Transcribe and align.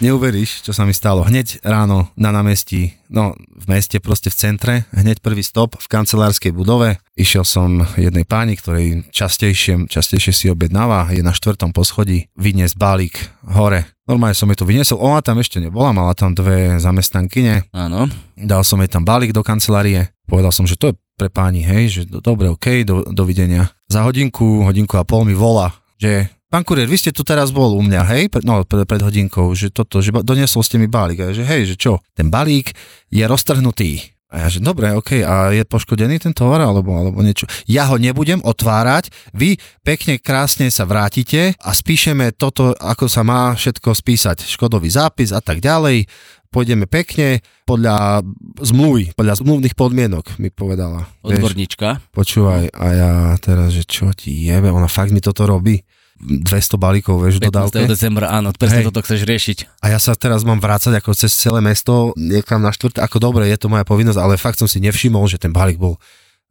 neuveríš, 0.00 0.64
čo 0.64 0.72
sa 0.72 0.86
mi 0.86 0.94
stalo. 0.96 1.26
Hneď 1.26 1.60
ráno 1.66 2.08
na 2.16 2.32
námestí, 2.32 2.96
no 3.12 3.36
v 3.36 3.64
meste, 3.68 4.00
proste 4.00 4.32
v 4.32 4.38
centre, 4.38 4.74
hneď 4.94 5.20
prvý 5.20 5.44
stop 5.44 5.76
v 5.76 5.86
kancelárskej 5.90 6.54
budove. 6.54 6.96
Išiel 7.18 7.44
som 7.44 7.84
jednej 8.00 8.24
páni, 8.24 8.56
ktorej 8.56 9.04
častejšie, 9.12 9.90
častejšie 9.90 10.32
si 10.32 10.46
objednáva, 10.48 11.12
je 11.12 11.20
na 11.20 11.36
štvrtom 11.36 11.76
poschodí, 11.76 12.32
vyniesť 12.38 12.74
balík 12.78 13.16
hore. 13.52 13.84
Normálne 14.08 14.34
som 14.34 14.50
jej 14.50 14.58
to 14.58 14.66
vyniesol, 14.66 14.98
ona 14.98 15.20
tam 15.20 15.38
ešte 15.38 15.62
nebola, 15.62 15.94
mala 15.94 16.16
tam 16.16 16.34
dve 16.34 16.80
zamestnankyne. 16.80 17.70
Áno. 17.70 18.10
Dal 18.34 18.62
som 18.66 18.80
jej 18.80 18.90
tam 18.90 19.06
balík 19.06 19.30
do 19.30 19.44
kancelárie, 19.46 20.10
povedal 20.26 20.50
som, 20.50 20.66
že 20.66 20.74
to 20.74 20.90
je 20.90 20.98
pre 21.14 21.30
páni, 21.30 21.62
hej, 21.62 21.84
že 21.88 22.02
do, 22.10 22.18
dobre, 22.18 22.50
OK, 22.50 22.82
do, 22.82 23.06
dovidenia. 23.14 23.70
Za 23.86 24.02
hodinku, 24.02 24.66
hodinku 24.66 24.98
a 24.98 25.06
pol 25.06 25.22
mi 25.22 25.36
volá, 25.36 25.70
že 26.00 26.26
Pán 26.52 26.68
kurier, 26.68 26.84
vy 26.84 27.00
ste 27.00 27.16
tu 27.16 27.24
teraz 27.24 27.48
bol 27.48 27.72
u 27.72 27.80
mňa, 27.80 28.04
hej, 28.12 28.28
pred, 28.28 28.44
no 28.44 28.60
pred, 28.68 28.84
pred 28.84 29.00
hodinkou, 29.00 29.56
že 29.56 29.72
toto, 29.72 30.04
že 30.04 30.12
doniesol 30.12 30.60
ste 30.60 30.76
mi 30.76 30.84
balík. 30.84 31.24
A 31.24 31.32
že 31.32 31.48
hej, 31.48 31.64
že 31.64 31.80
čo, 31.80 32.04
ten 32.12 32.28
balík 32.28 32.76
je 33.08 33.24
roztrhnutý. 33.24 34.12
A 34.28 34.44
ja, 34.44 34.46
že 34.52 34.60
dobre, 34.60 34.92
OK, 34.92 35.24
a 35.24 35.48
je 35.52 35.64
poškodený 35.64 36.20
ten 36.20 36.36
tovar 36.36 36.60
alebo, 36.60 36.92
alebo 36.92 37.24
niečo. 37.24 37.48
Ja 37.64 37.88
ho 37.88 37.96
nebudem 37.96 38.44
otvárať, 38.44 39.08
vy 39.32 39.56
pekne, 39.80 40.20
krásne 40.20 40.68
sa 40.68 40.84
vrátite 40.84 41.56
a 41.56 41.72
spíšeme 41.72 42.36
toto, 42.36 42.76
ako 42.76 43.08
sa 43.08 43.24
má 43.24 43.56
všetko 43.56 43.96
spísať, 43.96 44.44
škodový 44.44 44.92
zápis 44.92 45.32
a 45.32 45.40
tak 45.40 45.64
ďalej. 45.64 46.04
Pôjdeme 46.52 46.84
pekne 46.84 47.40
podľa 47.64 48.20
zmluvy, 48.60 49.16
podľa 49.16 49.40
zmluvných 49.40 49.72
podmienok, 49.72 50.36
mi 50.36 50.52
povedala. 50.52 51.08
Odborníčka. 51.24 51.96
Vieš, 51.96 52.12
počúvaj, 52.12 52.76
a 52.76 52.86
ja 52.92 53.12
teraz, 53.40 53.72
že 53.72 53.88
čo 53.88 54.12
ti 54.12 54.48
jebe, 54.52 54.68
ona 54.68 54.84
fakt 54.84 55.16
mi 55.16 55.24
toto 55.24 55.48
robí. 55.48 55.80
200 56.22 56.78
balíkov, 56.78 57.18
vieš, 57.18 57.42
15. 57.42 57.50
dodávke. 57.50 57.84
decembra, 57.84 58.30
áno, 58.30 58.54
presne 58.54 58.86
toto 58.86 59.02
chceš 59.02 59.26
riešiť. 59.26 59.58
A 59.82 59.90
ja 59.90 59.98
sa 59.98 60.14
teraz 60.14 60.46
mám 60.46 60.62
vrácať 60.62 60.94
ako 60.96 61.10
cez 61.12 61.34
celé 61.34 61.58
mesto, 61.58 62.14
niekam 62.14 62.62
na 62.62 62.70
štvrt, 62.70 63.02
ako 63.02 63.16
dobre, 63.18 63.50
je 63.50 63.58
to 63.58 63.66
moja 63.66 63.82
povinnosť, 63.82 64.18
ale 64.18 64.38
fakt 64.38 64.62
som 64.62 64.70
si 64.70 64.78
nevšimol, 64.78 65.26
že 65.26 65.42
ten 65.42 65.50
balík 65.50 65.76
bol 65.76 65.98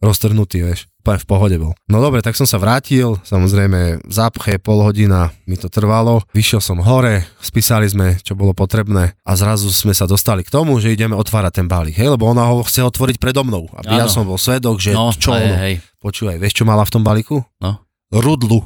roztrhnutý, 0.02 0.66
vieš, 0.66 0.90
úplne 0.98 1.22
v 1.22 1.28
pohode 1.30 1.56
bol. 1.62 1.72
No 1.86 2.02
dobre, 2.02 2.26
tak 2.26 2.34
som 2.34 2.50
sa 2.50 2.58
vrátil, 2.58 3.22
samozrejme 3.22 4.02
v 4.02 4.10
zápche 4.12 4.58
pol 4.58 4.82
hodina 4.82 5.30
mi 5.46 5.62
to 5.62 5.70
trvalo, 5.70 6.26
vyšiel 6.34 6.58
som 6.58 6.82
hore, 6.82 7.22
spísali 7.38 7.86
sme, 7.86 8.18
čo 8.18 8.34
bolo 8.34 8.58
potrebné 8.58 9.14
a 9.22 9.32
zrazu 9.38 9.70
sme 9.70 9.94
sa 9.94 10.10
dostali 10.10 10.42
k 10.42 10.50
tomu, 10.50 10.82
že 10.82 10.90
ideme 10.90 11.14
otvárať 11.14 11.62
ten 11.62 11.68
balík, 11.70 12.02
hej, 12.02 12.18
lebo 12.18 12.26
ona 12.26 12.50
ho 12.50 12.66
chce 12.66 12.82
otvoriť 12.82 13.22
predo 13.22 13.46
mnou, 13.46 13.70
aby 13.78 13.94
Áno. 13.94 14.02
ja 14.02 14.08
som 14.10 14.26
bol 14.26 14.42
svedok, 14.42 14.82
že 14.82 14.90
No, 14.98 15.14
čo 15.14 15.38
hej, 15.38 15.46
ono. 15.46 15.56
hej. 15.62 15.74
Počúvaj, 16.02 16.42
vieš, 16.42 16.58
čo 16.58 16.66
mala 16.66 16.82
v 16.82 16.94
tom 16.98 17.06
balíku? 17.06 17.46
No. 17.62 17.86
Rudlu. 18.10 18.66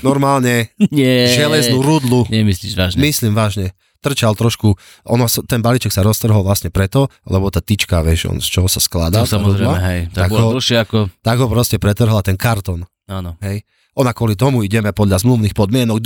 Normálne 0.00 0.68
Nie. 0.94 1.32
železnú 1.32 1.80
rudlu. 1.80 2.28
Nemyslíš 2.28 2.74
vážne. 2.76 2.98
Myslím 3.00 3.32
vážne. 3.32 3.72
Trčal 4.02 4.34
trošku, 4.34 4.74
ono, 5.06 5.30
ten 5.46 5.62
balíček 5.62 5.94
sa 5.94 6.02
roztrhol 6.02 6.42
vlastne 6.42 6.74
preto, 6.74 7.06
lebo 7.22 7.54
tá 7.54 7.62
tyčka, 7.62 8.02
vieš, 8.02 8.26
on 8.26 8.42
z 8.42 8.50
čoho 8.50 8.66
sa 8.66 8.82
skladá. 8.82 9.22
To 9.22 9.30
samozrejme, 9.30 9.62
rudla, 9.62 9.78
hej. 9.78 10.00
tak 10.10 10.26
Tak, 10.26 10.30
ho- 10.34 10.52
dlhšie 10.58 10.76
ako... 10.82 10.98
tak 11.22 11.36
ho 11.38 11.46
proste 11.46 11.78
pretrhla 11.78 12.18
ten 12.26 12.34
karton. 12.34 12.82
Áno. 13.06 13.38
Hej. 13.38 13.62
Ona 13.94 14.16
kvôli 14.16 14.34
tomu 14.34 14.64
ideme 14.64 14.88
podľa 14.90 15.20
zmluvných 15.20 15.52
podmienok 15.52 16.00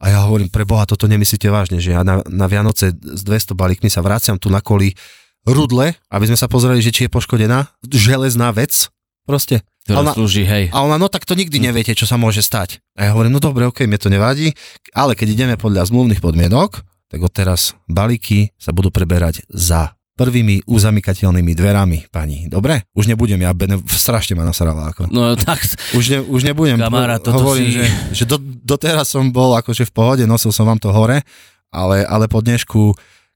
a 0.00 0.04
ja 0.08 0.18
hovorím, 0.24 0.48
pre 0.48 0.64
Boha, 0.64 0.88
toto 0.88 1.04
nemyslíte 1.04 1.52
vážne, 1.52 1.76
že 1.76 1.92
ja 1.92 2.00
na, 2.00 2.24
na 2.24 2.48
Vianoce 2.48 2.90
s 2.96 3.20
200 3.20 3.52
balíkmi 3.52 3.92
sa 3.92 4.00
vraciam 4.00 4.40
tu 4.40 4.48
na 4.48 4.64
koli 4.64 4.96
rudle, 5.44 5.92
aby 6.08 6.24
sme 6.24 6.40
sa 6.40 6.48
pozreli, 6.48 6.80
že 6.80 6.88
či 6.90 7.04
je 7.06 7.12
poškodená 7.12 7.68
železná 7.84 8.48
vec, 8.50 8.88
proste. 9.28 9.60
Ktorá 9.84 10.00
Ona- 10.00 10.14
slúži, 10.16 10.42
hej. 10.42 10.72
A 10.72 10.80
ona, 10.80 10.96
no 10.96 11.06
tak 11.06 11.24
to 11.24 11.36
nikdy 11.36 11.60
neviete, 11.60 11.92
čo 11.92 12.08
sa 12.08 12.16
môže 12.16 12.40
stať. 12.40 12.80
A 12.96 13.04
ja 13.04 13.10
hovorím, 13.12 13.36
no 13.36 13.40
dobre, 13.40 13.68
ok, 13.68 13.84
mne 13.84 13.96
to 13.96 14.08
nevadí, 14.08 14.56
ale 14.90 15.12
keď 15.12 15.28
ideme 15.30 15.54
podľa 15.54 15.92
zmluvných 15.92 16.18
podmienok, 16.18 16.80
tak 17.06 17.20
odteraz 17.20 17.76
balíky 17.84 18.48
sa 18.56 18.72
budú 18.72 18.88
preberať 18.88 19.44
za 19.46 19.92
prvými 20.14 20.62
uzamykateľnými 20.64 21.52
dverami, 21.52 22.06
pani. 22.08 22.46
Dobre? 22.46 22.86
Už 22.92 23.06
nebudem, 23.06 23.36
ja 23.36 23.50
bene, 23.50 23.82
strašne 23.84 24.32
ma 24.32 24.46
nasrala. 24.46 24.88
Ako. 24.88 25.10
No 25.10 25.34
tak, 25.38 25.60
Už, 25.92 26.04
ne, 26.08 26.18
už 26.22 26.42
nebudem. 26.44 26.78
Kamarát, 26.78 27.18
toto 27.18 27.42
hovorím, 27.42 27.66
si- 27.66 27.76
že, 27.76 27.84
že 28.12 28.24
do, 28.24 28.38
doteraz 28.40 29.10
som 29.10 29.28
bol 29.28 29.52
akože 29.52 29.84
v 29.84 29.92
pohode, 29.92 30.24
nosil 30.24 30.48
som 30.48 30.64
vám 30.64 30.78
to 30.78 30.88
hore, 30.88 31.20
ale, 31.68 31.96
ale 32.06 32.24
po 32.24 32.40
dnešku, 32.40 32.94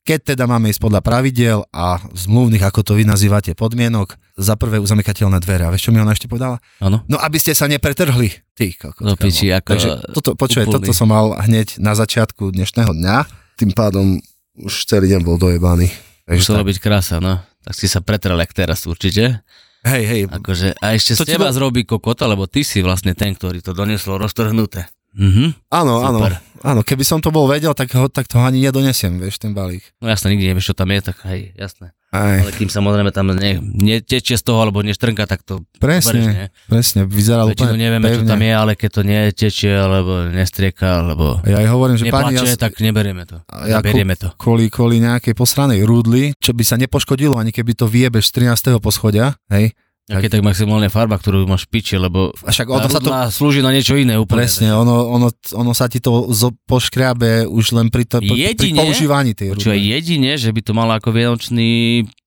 keď 0.08 0.32
teda 0.32 0.48
máme 0.48 0.72
ísť 0.72 0.80
podľa 0.80 1.04
pravidel 1.04 1.68
a 1.68 2.00
zmluvných, 2.08 2.64
ako 2.64 2.80
to 2.80 2.96
vy 2.96 3.04
nazývate, 3.04 3.52
podmienok, 3.52 4.16
za 4.34 4.56
prvé 4.56 4.80
uzamykateľné 4.80 5.36
dvere. 5.38 5.68
A 5.68 5.70
vieš, 5.70 5.84
čo 5.84 5.92
mi 5.92 6.00
ona 6.00 6.16
ešte 6.16 6.24
povedala? 6.24 6.56
áno. 6.80 7.04
No, 7.04 7.20
aby 7.20 7.36
ste 7.36 7.52
sa 7.52 7.68
nepretrhli. 7.68 8.32
Ty, 8.56 8.66
kokos, 8.72 9.04
Do 9.04 9.14
piči, 9.14 9.52
ako 9.52 9.68
Takže 9.68 9.90
toto, 10.16 10.30
úplný. 10.32 10.72
toto 10.72 10.92
som 10.96 11.12
mal 11.12 11.36
hneď 11.38 11.76
na 11.76 11.92
začiatku 11.92 12.48
dnešného 12.48 12.88
dňa. 12.90 13.16
Tým 13.54 13.76
pádom 13.76 14.16
už 14.56 14.88
celý 14.88 15.12
deň 15.12 15.20
bol 15.20 15.36
dojebaný. 15.36 15.92
Takže 16.24 16.40
Muselo 16.40 16.64
tak. 16.64 16.68
byť 16.72 16.78
krása, 16.80 17.16
no. 17.20 17.44
Tak 17.60 17.74
si 17.76 17.84
sa 17.84 18.00
pretral 18.00 18.40
jak 18.40 18.56
teraz 18.56 18.88
určite. 18.88 19.44
Hej, 19.84 20.02
hej, 20.04 20.20
Akože, 20.26 20.74
a 20.74 20.96
ešte 20.96 21.14
To 21.14 21.22
z 21.22 21.36
teba 21.36 21.48
do- 21.48 21.54
zrobí 21.54 21.86
kokota, 21.86 22.26
lebo 22.26 22.50
ty 22.50 22.66
si 22.66 22.82
vlastne 22.82 23.14
ten, 23.14 23.36
ktorý 23.36 23.62
to 23.62 23.70
doneslo 23.70 24.18
roztrhnuté. 24.18 24.90
Mhm. 25.16 25.56
áno, 25.72 26.04
áno, 26.04 26.18
Super. 26.20 26.32
áno, 26.62 26.80
keby 26.82 27.04
som 27.04 27.18
to 27.18 27.28
bol 27.28 27.48
vedel, 27.48 27.72
tak, 27.72 27.90
ho, 27.92 28.06
tak 28.06 28.28
to 28.28 28.38
ani 28.38 28.60
nedonesiem, 28.60 29.16
vieš, 29.16 29.40
ten 29.40 29.56
balík. 29.56 29.82
No 29.98 30.06
jasne, 30.06 30.30
nikdy 30.30 30.52
nevieš, 30.52 30.70
čo 30.70 30.76
tam 30.76 30.92
je, 30.92 31.00
tak 31.00 31.16
hej, 31.26 31.52
jasné. 31.54 31.90
Aj, 32.08 32.40
Ale 32.40 32.56
kým 32.56 32.72
samozrejme 32.72 33.12
tam 33.12 33.36
ne, 33.36 33.60
netečie 33.60 34.40
z 34.40 34.44
toho, 34.44 34.64
alebo 34.64 34.80
neštrnka, 34.80 35.28
tak 35.28 35.44
to 35.44 35.60
presne, 35.76 36.16
berieš, 36.16 36.24
nie? 36.32 36.46
presne, 36.64 37.00
vyzerá 37.04 37.44
úplne 37.44 37.76
nevieme, 37.76 38.08
čo 38.08 38.24
tam 38.24 38.40
je, 38.40 38.48
ale 38.48 38.72
keď 38.72 38.90
to 38.90 39.02
netečie, 39.04 39.72
alebo 39.76 40.24
nestrieka, 40.24 41.04
alebo 41.04 41.44
Ja 41.44 41.60
aj 41.60 41.68
hovorím, 41.68 41.96
že 42.00 42.08
pani, 42.08 42.32
ja, 42.32 42.48
tak 42.56 42.80
neberieme 42.80 43.28
to. 43.28 43.44
ja 43.68 43.84
Zaberieme 43.84 44.16
to. 44.16 44.32
kvôli, 44.40 44.72
kvôli 44.72 45.04
nejakej 45.04 45.36
posranej 45.36 45.84
rúdli, 45.84 46.32
čo 46.40 46.56
by 46.56 46.64
sa 46.64 46.80
nepoškodilo, 46.80 47.36
ani 47.36 47.52
keby 47.52 47.76
to 47.76 47.84
viebeš 47.84 48.32
z 48.32 48.48
13. 48.56 48.80
poschodia, 48.80 49.36
hej, 49.52 49.76
A 50.08 50.24
keď 50.24 50.40
tak 50.40 50.46
maximálne 50.46 50.88
farba, 50.88 51.20
ktorú 51.20 51.44
máš 51.44 51.68
piči, 51.68 52.00
lebo 52.00 52.32
a 52.40 52.48
však 52.48 52.64
ono 52.64 52.88
sa 52.88 52.96
to 52.96 53.12
slúži 53.28 53.60
na 53.60 53.68
niečo 53.68 53.92
iné 53.92 54.16
úplne. 54.16 54.48
Presne, 54.48 54.72
ono, 54.72 55.04
ono, 55.04 55.28
ono 55.52 55.72
sa 55.76 55.84
ti 55.84 56.00
to 56.00 56.32
zo, 56.32 56.48
poškriabe 56.64 57.44
už 57.44 57.76
len 57.76 57.92
pri, 57.92 58.08
to, 58.08 58.24
pri, 58.24 58.32
pri 58.32 58.40
Jedine- 58.56 58.88
používaní 58.88 59.36
tej 59.36 59.52
Čo 59.60 59.68
je 59.68 59.80
jedine, 59.84 60.40
že 60.40 60.48
by 60.48 60.60
to 60.64 60.72
malo 60.72 60.96
ako 60.96 61.12
vianočný, 61.12 61.68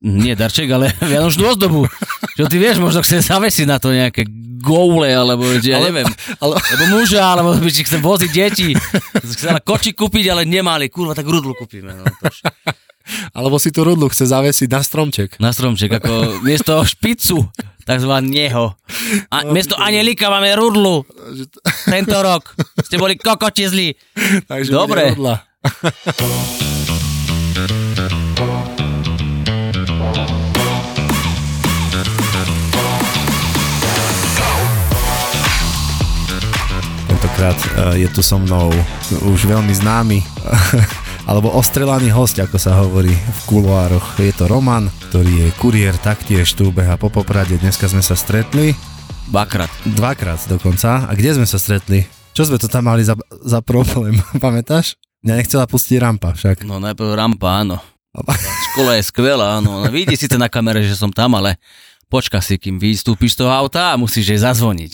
nie 0.06 0.34
darček, 0.38 0.70
ale 0.70 0.94
vianočnú 1.10 1.42
ozdobu. 1.42 1.90
Čo 2.38 2.46
ty 2.46 2.62
vieš, 2.62 2.78
možno 2.78 3.02
chce 3.02 3.26
zavesiť 3.26 3.66
na 3.66 3.82
to 3.82 3.90
nejaké 3.90 4.30
goule, 4.62 5.10
alebo 5.10 5.42
ja 5.58 5.82
Ale- 5.82 5.90
neviem, 5.90 6.10
ale- 6.46 6.62
alebo 6.62 6.86
muža, 6.94 7.34
alebo 7.34 7.58
by 7.58 7.72
si 7.74 7.82
chce 7.82 7.98
voziť 7.98 8.30
deti. 8.30 8.78
Chcela 9.26 9.58
koči 9.58 9.98
kúpiť, 9.98 10.30
ale 10.30 10.46
nemali, 10.46 10.86
kurva, 10.86 11.18
tak 11.18 11.26
rudlu 11.26 11.58
kúpime. 11.58 11.98
No, 11.98 12.06
to 12.06 12.30
už. 12.30 12.46
Alebo 13.32 13.60
si 13.60 13.72
tú 13.72 13.84
rudlu 13.84 14.08
chce 14.12 14.28
zavesiť 14.30 14.70
na 14.72 14.82
stromček. 14.82 15.30
Na 15.40 15.52
stromček, 15.52 16.02
ako 16.02 16.44
miesto 16.44 16.78
špicu, 16.84 17.48
takzvaného. 17.84 18.76
A 19.32 19.44
miesto 19.48 19.76
anielika 19.76 20.30
máme 20.30 20.54
rudlu. 20.56 21.04
Tento 21.88 22.18
rok. 22.22 22.56
Ste 22.86 22.96
boli 23.02 23.18
kokoti 23.18 23.68
zlí. 23.68 23.90
Takže 24.50 24.72
Dobre. 24.72 25.14
Tentokrát 37.08 37.58
eh, 37.60 38.06
je 38.06 38.08
tu 38.10 38.22
so 38.26 38.42
mnou 38.42 38.74
už 39.30 39.46
veľmi 39.46 39.74
známy 39.76 40.20
alebo 41.26 41.54
ostrelaný 41.54 42.10
host, 42.12 42.38
ako 42.38 42.58
sa 42.58 42.82
hovorí 42.82 43.12
v 43.12 43.40
kuloároch. 43.46 44.18
Je 44.18 44.34
to 44.34 44.50
Roman, 44.50 44.90
ktorý 45.10 45.48
je 45.48 45.58
kuriér, 45.58 45.96
taktiež 45.98 46.54
tu 46.54 46.74
beha 46.74 46.98
po 46.98 47.10
Poprade. 47.10 47.58
Dneska 47.58 47.86
sme 47.88 48.02
sa 48.02 48.18
stretli, 48.18 48.74
Dvakrát. 49.32 49.72
dvakrát 49.88 50.44
dokonca. 50.52 51.08
A 51.08 51.12
kde 51.16 51.40
sme 51.40 51.48
sa 51.48 51.56
stretli? 51.56 52.04
Čo 52.36 52.52
sme 52.52 52.60
to 52.60 52.68
tam 52.68 52.92
mali 52.92 53.04
za, 53.04 53.16
za 53.44 53.64
problém, 53.64 54.20
pamätáš? 54.44 55.00
Mňa 55.22 55.34
nechcela 55.38 55.66
pustiť 55.70 56.02
rampa 56.02 56.34
však. 56.34 56.66
No 56.66 56.82
najprv 56.82 57.16
rampa, 57.16 57.64
áno. 57.64 57.78
Škola 58.72 59.00
je 59.00 59.04
skvelá, 59.08 59.62
áno. 59.62 59.88
Vidí 59.88 60.20
síce 60.20 60.36
na 60.36 60.52
kamere, 60.52 60.84
že 60.84 61.00
som 61.00 61.14
tam, 61.16 61.38
ale 61.40 61.56
počka 62.12 62.44
si, 62.44 62.60
kým 62.60 62.76
vystúpiš 62.76 63.40
z 63.40 63.46
toho 63.46 63.52
auta 63.56 63.96
a 63.96 64.00
musíš 64.00 64.36
jej 64.36 64.40
zazvoniť. 64.44 64.92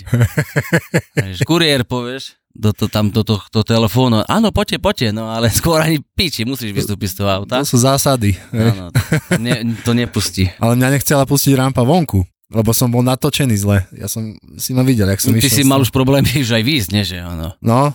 Kuriér 1.49 1.81
povieš, 1.81 2.37
do, 2.57 2.73
to, 2.73 2.89
tam 2.89 3.13
do 3.13 3.21
tohto 3.21 3.61
telefónu, 3.61 4.25
áno, 4.25 4.49
poďte, 4.49 4.81
poďte, 4.81 5.07
no 5.13 5.29
ale 5.29 5.53
skôr 5.59 5.77
ani 5.77 6.01
piči, 6.01 6.43
musíš 6.43 6.73
vystúpiť 6.73 7.13
z 7.13 7.15
toho 7.21 7.29
auta. 7.29 7.61
To 7.61 7.69
sú 7.69 7.77
zásady. 7.77 8.33
Áno, 8.49 8.89
to, 8.91 9.37
ne, 9.37 9.77
to 9.85 9.93
nepustí. 9.93 10.49
Ale 10.57 10.73
mňa 10.73 10.97
nechcela 10.97 11.23
pustiť 11.29 11.53
rampa 11.53 11.85
vonku, 11.85 12.25
lebo 12.47 12.71
som 12.71 12.87
bol 12.87 13.01
natočený 13.01 13.55
zle. 13.55 13.77
Ja 13.91 14.07
som 14.07 14.23
si 14.55 14.71
ma 14.71 14.81
videl, 14.81 15.07
jak 15.07 15.19
som 15.19 15.31
Ty 15.31 15.39
išiel. 15.39 15.51
si 15.51 15.63
s- 15.63 15.67
mal 15.67 15.79
už 15.79 15.91
problémy, 15.91 16.27
že 16.39 16.53
aj 16.53 16.63
výjsť, 16.63 16.89
nie 16.91 17.03
že 17.03 17.17
áno. 17.19 17.51
No, 17.59 17.91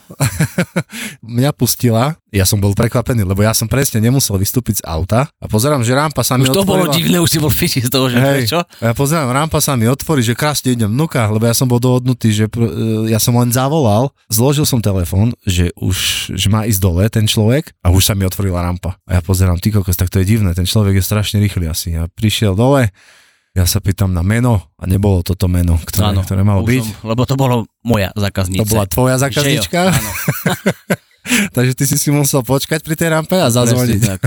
mňa 1.23 1.51
pustila, 1.53 2.17
ja 2.29 2.45
som 2.45 2.59
bol 2.59 2.73
prekvapený, 2.73 3.25
lebo 3.25 3.41
ja 3.41 3.53
som 3.53 3.65
presne 3.65 3.99
nemusel 3.99 4.37
vystúpiť 4.37 4.81
z 4.81 4.85
auta 4.85 5.29
a 5.33 5.47
pozerám, 5.47 5.81
že 5.81 5.93
rampa 5.93 6.21
sa 6.21 6.37
mi 6.37 6.45
Už 6.45 6.53
to 6.53 6.65
bolo 6.65 6.89
divné, 6.89 7.17
už 7.17 7.29
si 7.29 7.39
bol 7.39 7.49
v 7.49 7.59
piči 7.59 7.81
z 7.81 7.89
toho, 7.89 8.09
že 8.09 8.17
Hej, 8.17 8.49
a 8.79 8.85
ja 8.85 8.95
pozerám, 8.95 9.29
rampa 9.31 9.59
sa 9.59 9.73
mi 9.73 9.85
otvorí, 9.85 10.21
že 10.21 10.33
krásne 10.33 10.73
idem 10.73 10.89
vnúka, 10.89 11.25
lebo 11.27 11.45
ja 11.45 11.53
som 11.53 11.65
bol 11.65 11.79
dohodnutý, 11.79 12.33
že 12.33 12.45
pr- 12.47 12.69
e, 12.69 12.73
ja 13.09 13.19
som 13.19 13.37
len 13.37 13.49
zavolal, 13.49 14.13
zložil 14.29 14.65
som 14.65 14.81
telefón, 14.81 15.33
že 15.45 15.73
už 15.75 16.33
že 16.33 16.49
má 16.49 16.65
ísť 16.65 16.81
dole 16.81 17.05
ten 17.09 17.25
človek 17.25 17.73
a 17.81 17.93
už 17.93 18.03
sa 18.03 18.15
mi 18.15 18.25
otvorila 18.25 18.61
rampa. 18.61 18.97
A 19.05 19.17
ja 19.17 19.21
pozerám, 19.21 19.57
ty 19.57 19.69
kokos, 19.69 19.97
tak 19.97 20.09
to 20.09 20.21
je 20.21 20.27
divné, 20.27 20.53
ten 20.53 20.65
človek 20.65 20.97
je 20.97 21.05
strašne 21.05 21.39
rýchly 21.39 21.67
asi. 21.67 21.93
Ja 21.93 22.09
prišiel 22.09 22.55
dole, 22.55 22.89
ja 23.53 23.65
sa 23.69 23.85
pýtam 23.85 24.17
na 24.17 24.25
meno 24.25 24.65
a 24.81 24.85
nebolo 24.89 25.21
toto 25.21 25.45
meno, 25.45 25.77
ktoré, 25.85 26.17
Áno, 26.17 26.25
ktoré 26.25 26.41
malo 26.41 26.65
byť. 26.65 26.85
Som, 26.89 27.09
lebo 27.13 27.23
to 27.29 27.37
bolo 27.37 27.69
moja 27.85 28.09
zákazníca. 28.17 28.65
To 28.65 28.73
bola 28.73 28.87
tvoja 28.89 29.17
jo, 29.21 29.23
zákaznička, 29.29 29.81
áno, 29.93 30.11
takže 31.57 31.73
ty 31.79 31.85
si 31.87 31.97
si 32.01 32.09
musel 32.11 32.43
počkať 32.43 32.83
pri 32.83 32.95
tej 32.99 33.09
rampe 33.15 33.39
a 33.39 33.47
presne 33.47 33.57
zazvoniť. 33.63 34.01
tak. 34.03 34.21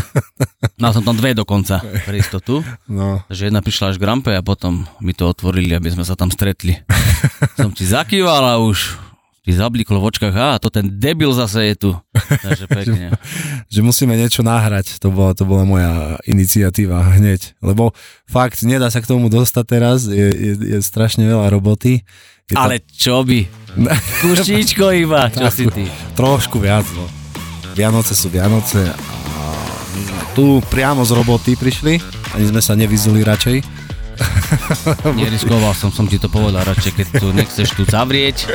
Mal 0.80 0.92
som 0.96 1.04
tam 1.04 1.18
dve 1.18 1.36
dokonca 1.36 1.84
pre 2.08 2.22
istotu. 2.22 2.64
No, 2.88 3.24
Takže 3.28 3.52
jedna 3.52 3.60
prišla 3.60 3.96
až 3.96 3.98
k 4.00 4.08
rampe 4.08 4.32
a 4.32 4.46
potom 4.46 4.88
mi 5.04 5.12
to 5.12 5.28
otvorili, 5.28 5.76
aby 5.76 5.92
sme 5.92 6.08
sa 6.08 6.16
tam 6.16 6.32
stretli. 6.32 6.80
som 7.60 7.74
ti 7.74 7.84
zakýval 7.84 8.44
a 8.46 8.62
už 8.62 9.05
ti 9.46 9.54
zabliklo 9.54 10.02
v 10.02 10.10
očkách, 10.10 10.34
a 10.34 10.58
to 10.58 10.74
ten 10.74 10.90
debil 10.90 11.30
zase 11.30 11.70
je 11.70 11.76
tu. 11.78 11.92
Takže 12.18 12.66
pekne. 12.82 13.14
že 13.70 13.80
musíme 13.86 14.18
niečo 14.18 14.42
nahrať, 14.42 14.98
to 14.98 15.14
bola, 15.14 15.38
to 15.38 15.46
bola 15.46 15.62
moja 15.62 16.18
iniciatíva 16.26 17.14
hneď, 17.22 17.54
lebo 17.62 17.94
fakt 18.26 18.66
nedá 18.66 18.90
sa 18.90 19.06
k 19.06 19.10
tomu 19.14 19.30
dostať 19.30 19.66
teraz, 19.70 20.10
je, 20.10 20.34
je, 20.34 20.54
je 20.58 20.78
strašne 20.82 21.30
veľa 21.30 21.54
roboty. 21.54 22.02
Je 22.50 22.58
Ale 22.58 22.82
čo 22.90 23.22
by? 23.22 23.46
Kuštíčko 24.26 24.90
iba, 24.98 25.30
čo 25.30 25.46
si 25.54 25.70
ty? 25.70 25.86
trošku 26.18 26.58
viac, 26.58 26.90
no. 26.98 27.06
Vianoce 27.78 28.18
sú 28.18 28.34
Vianoce 28.34 28.82
a 28.82 29.42
my 29.94 30.02
sme 30.10 30.22
tu 30.34 30.46
priamo 30.74 31.06
z 31.06 31.12
roboty 31.14 31.54
prišli, 31.54 32.02
ani 32.34 32.46
sme 32.50 32.66
sa 32.66 32.74
nevyzuli 32.74 33.22
radšej. 33.22 33.75
Neriskoval 35.20 35.76
som, 35.76 35.92
som 35.92 36.08
ti 36.08 36.16
to 36.16 36.32
povedal 36.32 36.64
radšej, 36.64 36.92
keď 36.96 37.08
tu 37.20 37.28
nechceš 37.36 37.76
tu 37.76 37.84
zavrieť. 37.84 38.48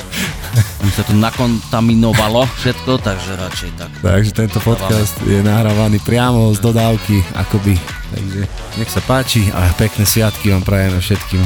Mi 0.80 0.90
sa 0.92 1.04
tu 1.04 1.12
nakontaminovalo 1.16 2.48
všetko, 2.60 3.00
takže 3.00 3.36
radšej 3.36 3.70
tak. 3.76 3.90
Takže 4.00 4.30
tento 4.32 4.58
podcast 4.64 5.16
je 5.24 5.40
nahrávaný 5.44 6.00
priamo 6.00 6.52
z 6.56 6.58
dodávky, 6.64 7.20
akoby. 7.36 7.76
Takže 8.10 8.40
nech 8.80 8.90
sa 8.90 9.02
páči 9.04 9.46
a 9.54 9.70
pekné 9.76 10.02
sviatky 10.08 10.50
vám 10.50 10.64
prajeme 10.66 10.98
všetkým 10.98 11.42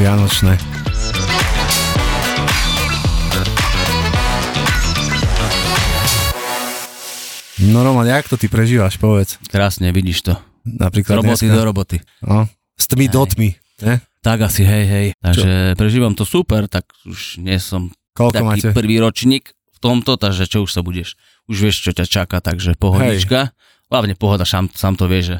Vianočné. 0.00 0.58
No 7.66 7.80
Roman, 7.84 8.06
jak 8.06 8.28
to 8.28 8.36
ty 8.36 8.52
prežívaš, 8.52 9.00
povedz. 9.00 9.40
Krásne, 9.48 9.88
vidíš 9.88 10.22
to. 10.22 10.32
Napríklad 10.66 11.22
roboty 11.22 11.46
dneska. 11.46 11.56
do 11.56 11.62
roboty. 11.64 11.96
No, 12.20 12.50
s 12.76 12.84
tmy 12.86 13.08
Hej. 13.08 13.12
do 13.12 13.22
tmy. 13.26 13.48
Ne? 13.82 13.94
Tak 14.20 14.38
asi, 14.46 14.62
hej, 14.66 14.84
hej. 14.88 15.06
Takže 15.22 15.78
prežívam 15.78 16.12
to 16.12 16.26
super, 16.26 16.66
tak 16.66 16.84
už 17.06 17.40
nie 17.40 17.56
som 17.62 17.92
Koľko 18.12 18.34
taký 18.34 18.46
máte? 18.46 18.68
prvý 18.74 18.96
ročník 18.98 19.52
v 19.52 19.78
tomto, 19.78 20.16
takže 20.16 20.48
čo 20.48 20.64
už 20.64 20.70
sa 20.72 20.80
budeš, 20.80 21.14
už 21.46 21.56
vieš, 21.68 21.84
čo 21.84 21.90
ťa 21.94 22.06
čaká, 22.08 22.40
takže 22.40 22.74
pohodička. 22.74 23.52
Hlavne 23.86 24.18
pohoda, 24.18 24.42
sám, 24.42 24.66
sám 24.74 24.98
to 24.98 25.06
vieš, 25.06 25.24
že 25.30 25.38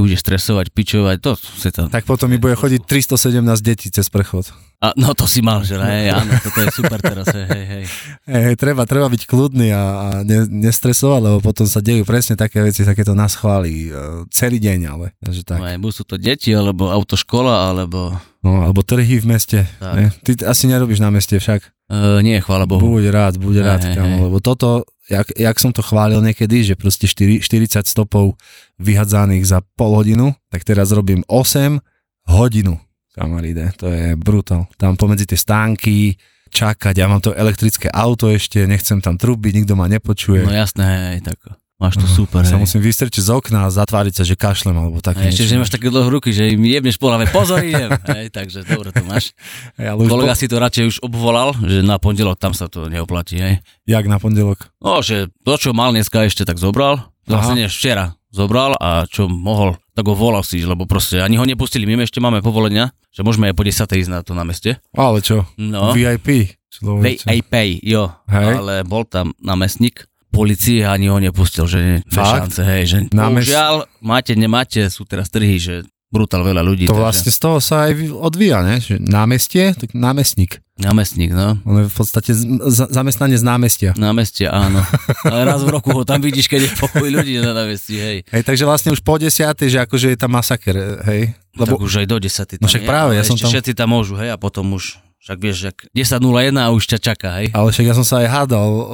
budeš 0.00 0.24
stresovať, 0.24 0.72
pičovať, 0.72 1.16
to 1.20 1.32
si 1.36 1.70
to... 1.70 1.86
Tak 1.92 2.08
potom 2.08 2.32
mi 2.32 2.40
bude 2.40 2.56
chodiť 2.56 2.84
317 2.84 3.40
detí 3.60 3.88
cez 3.92 4.08
prechod. 4.08 4.50
A, 4.80 4.96
no 4.96 5.12
to 5.12 5.28
si 5.28 5.44
mal, 5.44 5.60
že 5.60 5.76
hej, 5.76 6.08
áno, 6.08 6.32
toto 6.40 6.64
je 6.64 6.72
super 6.72 7.04
teraz, 7.04 7.28
hej, 7.36 7.44
hej, 7.44 7.64
hej. 7.76 7.84
Hej, 8.24 8.54
treba, 8.56 8.88
treba 8.88 9.12
byť 9.12 9.28
kľudný 9.28 9.68
a, 9.76 9.84
a 9.84 10.06
ne, 10.24 10.48
nestresovať, 10.48 11.20
lebo 11.20 11.38
potom 11.44 11.68
sa 11.68 11.84
dejú 11.84 12.08
presne 12.08 12.32
také 12.32 12.64
veci, 12.64 12.80
takéto 12.80 13.12
nás 13.12 13.36
chváli 13.36 13.92
uh, 13.92 14.24
celý 14.32 14.56
deň, 14.56 14.80
ale 14.88 15.12
takže 15.20 15.44
tak. 15.44 15.60
No, 15.60 15.68
buď 15.68 15.92
sú 15.92 16.04
to 16.08 16.16
deti, 16.16 16.48
alebo 16.56 16.88
autoškola, 16.88 17.68
alebo... 17.76 18.16
No, 18.40 18.64
alebo 18.64 18.80
trhy 18.80 19.20
v 19.20 19.26
meste. 19.28 19.68
Tak. 19.76 19.94
Ne? 19.96 20.04
Ty 20.24 20.48
asi 20.48 20.64
nerobíš 20.64 21.04
na 21.04 21.12
meste 21.12 21.36
však. 21.36 21.60
Uh, 21.90 22.24
nie, 22.24 22.40
chvála 22.40 22.64
Bohu. 22.64 22.96
Buď 22.96 23.12
rád, 23.12 23.34
buď 23.36 23.54
Hej, 23.60 23.66
rád, 23.66 23.80
hej. 23.82 23.98
lebo 23.98 24.38
toto, 24.38 24.86
jak, 25.10 25.26
jak 25.34 25.56
som 25.58 25.74
to 25.74 25.82
chválil 25.82 26.22
niekedy, 26.22 26.62
že 26.62 26.78
proste 26.78 27.10
4, 27.10 27.42
40 27.42 27.82
stopov 27.84 28.38
vyhadzaných 28.78 29.44
za 29.44 29.58
pol 29.74 29.98
hodinu, 29.98 30.32
tak 30.48 30.62
teraz 30.62 30.94
robím 30.94 31.26
8 31.26 31.82
hodinu, 32.30 32.78
kamaríde, 33.18 33.74
to 33.74 33.90
je 33.90 34.14
brutál. 34.14 34.70
Tam 34.78 34.94
pomedzi 34.94 35.26
tie 35.26 35.36
stánky, 35.36 36.14
čakať, 36.54 36.94
ja 36.94 37.10
mám 37.10 37.18
to 37.18 37.34
elektrické 37.34 37.90
auto 37.90 38.30
ešte, 38.30 38.70
nechcem 38.70 39.02
tam 39.02 39.18
trubiť, 39.18 39.62
nikto 39.62 39.74
ma 39.74 39.90
nepočuje. 39.90 40.46
No 40.46 40.54
jasné, 40.54 41.18
hej, 41.18 41.26
tak 41.26 41.42
máš 41.80 41.96
to 41.96 42.04
No, 42.04 42.12
super, 42.12 42.44
sa 42.44 42.60
hej. 42.60 42.62
musím 42.62 42.84
vystrčiť 42.84 43.24
z 43.24 43.30
okna 43.32 43.64
a 43.64 43.72
zatváriť 43.72 44.20
sa, 44.20 44.22
že 44.28 44.36
kašlem, 44.36 44.76
alebo 44.76 45.00
A 45.00 45.04
také 45.10 45.32
ešte, 45.32 45.48
že 45.48 45.56
máš 45.56 45.72
také 45.72 45.88
dlhé 45.88 46.12
ruky, 46.12 46.30
že 46.30 46.52
im 46.52 46.60
jebneš 46.60 47.00
po 47.00 47.08
hlave, 47.08 47.24
pozor, 47.32 47.64
idem. 47.64 47.88
Hej, 48.20 48.28
takže 48.30 48.68
dobre 48.68 48.92
to 48.92 49.00
máš. 49.08 49.32
Hej, 49.80 49.96
ale 49.96 50.00
Kolega 50.04 50.36
po, 50.36 50.38
si 50.38 50.46
to 50.46 50.56
radšej 50.60 50.84
už 50.84 50.96
obvolal, 51.00 51.56
že 51.64 51.80
na 51.80 51.96
pondelok 51.96 52.36
tam 52.36 52.52
sa 52.52 52.68
to 52.68 52.92
neoplatí, 52.92 53.40
hej. 53.40 53.64
jak 53.88 54.04
na 54.04 54.20
pondelok? 54.20 54.68
No, 54.84 55.00
že 55.00 55.32
to, 55.42 55.56
čo 55.56 55.72
mal 55.72 55.96
dneska 55.96 56.28
ešte, 56.28 56.44
tak 56.44 56.60
zobral. 56.60 57.08
Vlastne 57.24 57.64
nie, 57.64 57.68
včera 57.72 58.20
zobral 58.30 58.78
a 58.78 59.04
čo 59.10 59.26
mohol, 59.26 59.74
tak 59.94 60.06
ho 60.06 60.14
volal 60.14 60.46
si, 60.46 60.62
lebo 60.62 60.86
proste 60.86 61.18
ani 61.18 61.36
ho 61.36 61.44
nepustili. 61.46 61.86
My 61.86 62.06
ešte 62.06 62.22
máme 62.22 62.40
povolenia, 62.40 62.94
že 63.10 63.26
môžeme 63.26 63.50
aj 63.50 63.54
po 63.58 63.66
10. 63.66 63.90
ísť 63.90 64.10
na 64.10 64.20
to 64.22 64.32
na 64.38 64.46
meste. 64.46 64.78
Ale 64.94 65.18
čo? 65.20 65.44
No, 65.58 65.90
VIP. 65.90 66.54
Človeče. 66.70 67.26
pay, 67.50 67.82
jo. 67.82 68.14
Hej. 68.30 68.62
Ale 68.62 68.74
bol 68.86 69.02
tam 69.02 69.34
námestník 69.42 70.06
policie 70.30 70.82
a 70.82 70.94
ani 70.94 71.06
ho 71.06 71.18
nepustil, 71.18 71.66
že 71.66 71.78
nie, 71.78 71.96
šance, 72.06 72.62
hej, 72.62 72.82
že 72.84 72.96
bohužiaľ, 73.10 73.84
máte, 74.00 74.32
nemáte, 74.32 74.86
sú 74.86 75.02
teraz 75.02 75.26
trhy, 75.26 75.58
že 75.58 75.74
brutál 76.08 76.42
veľa 76.42 76.58
ľudí. 76.60 76.86
To 76.86 76.92
takže- 76.92 77.02
vlastne 77.02 77.30
z 77.30 77.38
toho 77.38 77.58
sa 77.58 77.86
aj 77.86 77.92
odvíja, 78.08 78.62
ne? 78.62 78.78
Že 78.78 78.98
námestie, 79.00 79.74
tak 79.74 79.90
námestník. 79.92 80.58
Námestník, 80.74 81.30
no. 81.30 81.60
On 81.62 81.76
je 81.78 81.86
v 81.86 81.94
podstate 81.94 82.32
z- 82.32 82.46
z- 82.64 82.88
zamestnanie 82.88 83.36
z 83.36 83.44
námestia. 83.44 83.90
Na 83.94 84.10
meste, 84.10 84.48
áno. 84.48 84.80
Ale 85.28 85.44
raz 85.44 85.60
v 85.60 85.70
roku 85.70 85.92
ho 85.92 86.02
tam 86.02 86.18
vidíš, 86.18 86.48
keď 86.48 86.60
je 86.66 86.70
pokoj 86.74 87.04
ľudí 87.04 87.36
na 87.38 87.52
námestí, 87.52 87.94
hej. 87.94 88.24
Hej, 88.26 88.42
takže 88.42 88.64
vlastne 88.64 88.90
už 88.90 89.04
po 89.04 89.14
desiatej, 89.14 89.68
že 89.68 89.78
akože 89.78 90.08
je 90.08 90.18
tam 90.18 90.32
masaker, 90.32 90.74
hej? 91.04 91.36
Lebo, 91.52 91.76
tak 91.76 91.84
už 91.84 91.94
aj 92.00 92.06
do 92.06 92.16
10. 92.16 92.58
No 92.58 92.66
však 92.66 92.82
práve, 92.82 93.12
ja 93.14 93.22
som 93.22 93.36
tam- 93.36 93.52
Všetci 93.52 93.76
tam 93.76 93.92
môžu, 93.92 94.16
hej, 94.16 94.32
a 94.32 94.38
potom 94.40 94.72
už, 94.72 94.96
však 95.20 95.36
vieš, 95.36 95.56
že 95.68 95.70
10.01 95.92 96.56
a 96.56 96.72
už 96.72 96.84
ťa 96.96 96.98
čaká, 96.98 97.28
hej. 97.40 97.52
ale 97.52 97.68
však 97.68 97.86
ja 97.86 97.94
som 97.94 98.06
sa 98.08 98.24
aj 98.24 98.28
hádal 98.32 98.70
o, 98.72 98.84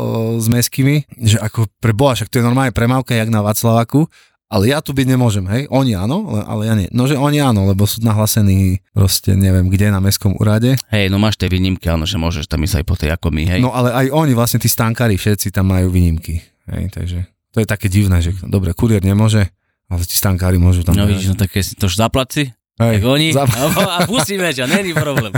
s 0.43 0.51
meskými, 0.51 1.07
že 1.23 1.39
ako 1.39 1.71
pre 1.79 1.95
Boha, 1.95 2.19
však 2.19 2.29
to 2.29 2.43
je 2.43 2.47
normálne 2.47 2.75
premávka, 2.75 3.15
jak 3.15 3.31
na 3.31 3.47
Václavaku, 3.47 4.11
ale 4.47 4.71
ja 4.71 4.79
tu 4.79 4.95
byť 4.95 5.07
nemôžem, 5.11 5.43
hej? 5.51 5.67
Oni 5.75 5.99
áno, 5.99 6.39
ale, 6.39 6.71
ja 6.71 6.75
nie. 6.79 6.87
No, 6.95 7.11
že 7.11 7.19
oni 7.19 7.43
áno, 7.43 7.67
lebo 7.67 7.83
sú 7.83 7.99
nahlasení 8.07 8.79
proste 8.95 9.35
neviem 9.35 9.67
kde 9.67 9.91
na 9.91 9.99
mestskom 9.99 10.39
úrade. 10.39 10.79
Hej, 10.87 11.11
no 11.11 11.19
máš 11.19 11.35
tie 11.35 11.51
výnimky, 11.51 11.91
áno, 11.91 12.07
že 12.07 12.15
môžeš 12.15 12.47
tam 12.47 12.63
ísť 12.63 12.83
aj 12.83 12.85
po 12.87 12.95
tej 12.95 13.11
ako 13.11 13.35
my, 13.35 13.43
hej. 13.43 13.61
No 13.63 13.75
ale 13.75 13.91
aj 13.91 14.07
oni, 14.15 14.39
vlastne 14.39 14.63
tí 14.63 14.71
stánkári, 14.71 15.19
všetci 15.19 15.51
tam 15.51 15.75
majú 15.75 15.91
výnimky. 15.91 16.43
Hej, 16.71 16.95
takže 16.95 17.19
to 17.51 17.59
je 17.63 17.67
také 17.67 17.91
divné, 17.91 18.23
že 18.23 18.35
dobre, 18.47 18.71
kuriér 18.71 19.03
nemôže, 19.03 19.51
ale 19.91 20.03
tí 20.07 20.15
stánkári 20.15 20.63
môžu 20.63 20.87
tam. 20.87 20.95
No 20.95 21.11
vidíš, 21.11 21.35
no 21.35 21.37
tak 21.39 21.51
keď 21.51 21.63
si 21.67 21.75
to 21.75 21.91
zaplaci, 21.91 22.55
Hej, 22.77 23.01
tak 23.01 23.05
oni, 23.09 23.27
za- 23.33 23.49
a, 23.97 24.05
pustíme 24.05 24.53
ťa, 24.53 24.69
není 24.69 24.93
problém. 24.93 25.33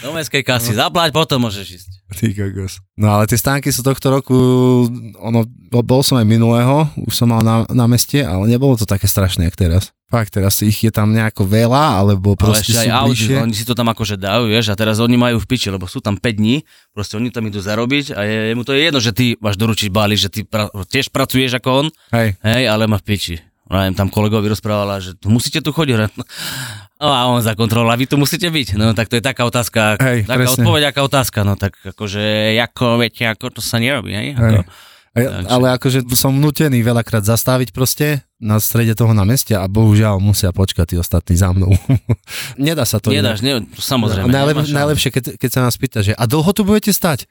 Do 0.00 0.16
mestskej 0.16 0.40
kasy 0.40 0.72
zaplať, 0.72 1.12
potom 1.12 1.44
môžeš 1.44 1.66
ísť. 1.76 1.88
Ty 2.16 2.32
kokos. 2.32 2.80
No 2.96 3.12
ale 3.12 3.28
tie 3.28 3.36
stánky 3.36 3.68
sú 3.68 3.84
tohto 3.84 4.08
roku, 4.08 4.32
ono, 5.20 5.44
bol 5.68 6.00
som 6.00 6.16
aj 6.16 6.24
minulého, 6.24 6.88
už 7.04 7.12
som 7.12 7.28
mal 7.28 7.44
na, 7.44 7.68
na 7.68 7.84
meste, 7.84 8.24
ale 8.24 8.48
nebolo 8.48 8.80
to 8.80 8.88
také 8.88 9.04
strašné, 9.04 9.44
jak 9.44 9.60
teraz. 9.60 9.92
Fakt, 10.08 10.32
teraz 10.32 10.64
ich 10.64 10.80
je 10.80 10.88
tam 10.88 11.12
nejako 11.12 11.44
veľa, 11.44 12.00
alebo 12.00 12.32
Ale 12.32 12.40
proste 12.40 12.72
ešte 12.72 12.80
sú 12.80 12.80
aj 12.80 12.90
Audi, 12.96 13.08
bližšie. 13.12 13.36
oni 13.44 13.54
si 13.54 13.64
to 13.68 13.74
tam 13.76 13.88
akože 13.92 14.16
dajú, 14.16 14.44
vieš, 14.48 14.66
a 14.72 14.78
teraz 14.78 14.96
oni 15.04 15.16
majú 15.20 15.36
v 15.36 15.46
piči, 15.52 15.68
lebo 15.68 15.84
sú 15.84 16.00
tam 16.00 16.16
5 16.16 16.32
dní, 16.32 16.64
proste 16.96 17.20
oni 17.20 17.28
tam 17.28 17.44
idú 17.44 17.60
zarobiť 17.60 18.16
a 18.16 18.24
je, 18.24 18.38
je 18.50 18.54
mu 18.56 18.64
to 18.64 18.72
jedno, 18.72 19.04
že 19.04 19.12
ty 19.12 19.36
máš 19.36 19.60
doručiť 19.60 19.92
balík, 19.92 20.16
že 20.16 20.30
ty 20.32 20.40
pra, 20.48 20.72
tiež 20.88 21.12
pracuješ 21.12 21.60
ako 21.60 21.68
on, 21.68 21.86
Hej, 22.14 22.40
hej, 22.40 22.64
ale 22.72 22.88
má 22.88 22.96
v 22.96 23.04
piči. 23.04 23.36
Im 23.70 23.96
tam 23.96 24.12
kolegovi 24.12 24.52
rozprávala, 24.52 25.00
že 25.00 25.16
tu 25.16 25.32
musíte 25.32 25.64
tu 25.64 25.72
chodiť. 25.72 26.12
No 27.00 27.08
a 27.10 27.26
on 27.32 27.40
za 27.40 27.56
kontrolu, 27.56 27.88
a 27.88 27.96
vy 27.96 28.04
tu 28.04 28.20
musíte 28.20 28.48
byť. 28.48 28.76
No 28.76 28.92
tak 28.92 29.08
to 29.08 29.16
je 29.16 29.24
taká 29.24 29.44
otázka, 29.48 29.96
Hej, 30.00 30.28
taká 30.28 30.40
presne. 30.40 30.62
odpoveď, 30.62 30.82
aká 30.92 31.00
otázka. 31.04 31.38
No 31.44 31.56
tak 31.56 31.76
akože, 31.80 32.54
ako, 32.60 33.00
viete, 33.00 33.24
ako 33.24 33.56
to 33.56 33.60
sa 33.64 33.80
nerobí, 33.80 34.12
hej? 34.12 34.28
Ako, 34.36 34.62
hej. 34.62 34.64
Takže- 35.14 35.46
ale 35.46 35.66
akože 35.78 35.98
som 36.18 36.34
nutený 36.34 36.82
veľakrát 36.82 37.22
zastaviť 37.22 37.70
proste 37.70 38.26
na 38.44 38.60
strede 38.60 38.92
toho 38.92 39.16
námestia 39.16 39.64
a 39.64 39.66
bohužiaľ 39.72 40.20
musia 40.20 40.52
počkať 40.52 40.92
tí 40.92 40.96
ostatní 41.00 41.40
za 41.40 41.56
mnou. 41.56 41.72
Nedá 42.60 42.84
sa 42.84 43.00
to. 43.00 43.08
Nedáš, 43.08 43.40
ne, 43.40 43.64
samozrejme. 43.72 44.28
Najlep, 44.28 44.68
najlepšie, 44.68 45.08
keď, 45.08 45.24
keď 45.40 45.50
sa 45.50 45.60
nás 45.64 45.74
pýta, 45.80 46.04
že 46.04 46.12
a 46.12 46.28
dlho 46.28 46.50
tu 46.52 46.68
budete 46.68 46.92
stať? 46.92 47.24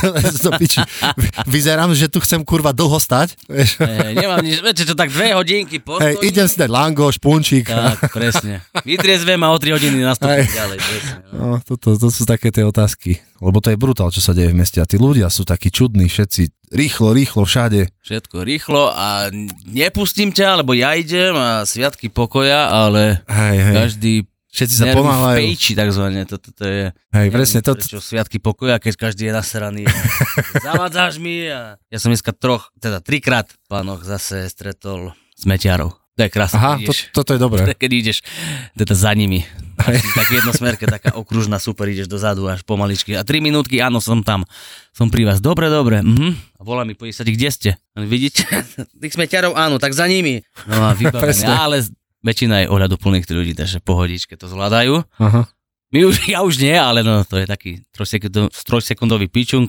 Vyzerám, 1.54 1.94
že 1.94 2.10
tu 2.10 2.18
chcem 2.18 2.42
kurva 2.42 2.74
dlho 2.74 2.98
stať. 2.98 3.38
Hej, 3.46 4.18
nemám 4.18 4.42
nič, 4.42 4.58
viete 4.58 4.82
čo, 4.82 4.98
tak 4.98 5.14
dve 5.14 5.38
hodinky 5.38 5.78
Hej, 5.78 5.86
postojím. 5.86 6.26
idem 6.26 6.46
si 6.50 6.56
dať 6.58 6.70
langoš, 6.72 7.22
punčík. 7.22 7.70
Tak, 7.70 8.10
presne. 8.10 8.66
Vytriezvem 8.82 9.38
a 9.46 9.54
o 9.54 9.58
3 9.60 9.76
hodiny 9.76 10.02
nastúpim 10.02 10.42
Hej. 10.42 10.50
ďalej. 10.50 10.78
Presne. 10.82 11.14
no. 11.30 11.50
No, 11.50 11.58
toto, 11.58 11.98
to 11.98 12.08
sú 12.14 12.22
také 12.26 12.54
tie 12.54 12.62
otázky. 12.62 13.18
Lebo 13.42 13.58
to 13.58 13.74
je 13.74 13.80
brutál, 13.80 14.14
čo 14.14 14.22
sa 14.22 14.30
deje 14.30 14.54
v 14.54 14.62
meste. 14.62 14.78
A 14.78 14.86
tí 14.86 15.00
ľudia 15.00 15.26
sú 15.32 15.42
takí 15.42 15.72
čudní, 15.74 16.06
všetci 16.06 16.59
rýchlo, 16.70 17.12
rýchlo, 17.12 17.42
všade. 17.44 17.90
Všetko 18.00 18.46
rýchlo 18.46 18.90
a 18.90 19.28
nepustím 19.66 20.30
ťa, 20.30 20.62
lebo 20.64 20.72
ja 20.72 20.94
idem 20.94 21.34
a 21.34 21.66
sviatky 21.66 22.08
pokoja, 22.08 22.70
ale 22.70 23.20
Hej, 23.26 23.56
hej. 23.58 23.76
každý 23.76 24.14
Všetci 24.50 24.74
sa 24.74 24.90
nervy 24.90 24.98
v 24.98 25.00
pomáhajú. 25.06 25.36
pejči 25.38 25.72
takzvané. 25.78 26.20
Toto 26.26 26.50
to 26.50 26.64
je... 26.66 26.90
Hej, 27.14 27.26
presne, 27.30 27.62
to, 27.62 27.78
Prečo 27.78 28.02
sviatky 28.02 28.42
pokoja, 28.42 28.82
keď 28.82 28.98
každý 28.98 29.30
je 29.30 29.32
nasraný. 29.34 29.86
Zavadzáš 30.66 31.22
mi 31.22 31.46
a... 31.46 31.78
Ja 31.86 31.98
som 32.02 32.10
dneska 32.10 32.34
troch, 32.34 32.74
teda 32.82 32.98
trikrát 32.98 33.46
pánoch 33.70 34.02
zase 34.02 34.50
stretol 34.50 35.14
smeťarov. 35.38 35.94
To 36.18 36.20
je 36.26 36.30
krásne, 36.34 36.58
Aha, 36.58 36.82
to, 36.82 36.92
toto 37.14 37.30
je 37.32 37.38
dobré. 37.38 37.62
keď 37.78 37.90
ideš 37.94 38.26
teda 38.74 38.92
za 38.98 39.14
nimi. 39.14 39.46
Tak 39.88 40.26
jednosmerke, 40.30 40.84
taká 40.84 41.16
okružná, 41.16 41.56
super, 41.56 41.88
ideš 41.88 42.06
dozadu 42.06 42.46
až 42.46 42.60
pomaličky. 42.62 43.16
A 43.16 43.24
tri 43.24 43.40
minútky, 43.40 43.80
áno, 43.80 43.98
som 43.98 44.20
tam. 44.20 44.44
Som 44.92 45.08
pri 45.08 45.24
vás. 45.24 45.38
Dobre, 45.40 45.72
dobre. 45.72 46.04
Mhm. 46.04 46.58
A 46.58 46.62
volá 46.62 46.84
mi, 46.84 46.92
poď 46.92 47.16
sa 47.16 47.24
kde 47.24 47.48
ste? 47.48 47.70
Vidíte? 47.96 48.44
Tých 49.02 49.14
smeťarov, 49.16 49.56
áno, 49.56 49.80
tak 49.80 49.96
za 49.96 50.04
nimi. 50.04 50.44
No 50.68 50.90
a 50.90 50.94
vybavené. 50.94 51.46
Ale 51.64 51.82
väčšina 52.20 52.64
je 52.64 52.66
ohľadu 52.68 53.00
plných 53.00 53.24
tých 53.24 53.38
ľudí, 53.40 53.52
takže 53.56 53.80
pohodičke 53.80 54.36
to 54.36 54.44
zvládajú. 54.44 55.00
Aha. 55.16 55.48
My 55.90 55.98
už, 56.06 56.28
ja 56.30 56.44
už 56.44 56.60
nie, 56.62 56.76
ale 56.76 57.02
no, 57.02 57.26
to 57.26 57.34
je 57.40 57.50
taký 57.50 57.82
trojsekundový, 58.62 59.26
pičung, 59.26 59.66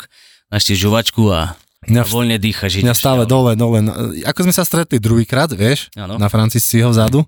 našti 0.53 0.77
žuvačku 0.77 1.31
a, 1.33 1.57
Mňa, 1.81 2.01
voľne 2.05 2.37
dýchaš. 2.37 2.77
mňa 2.85 2.93
stále 2.93 3.25
dole, 3.25 3.57
dole. 3.57 3.81
Ako 4.21 4.45
sme 4.45 4.53
sa 4.53 4.61
stretli 4.61 5.01
druhýkrát, 5.01 5.49
vieš, 5.49 5.89
Áno. 5.97 6.21
na 6.21 6.29
Francisciho 6.29 6.93
vzadu, 6.93 7.25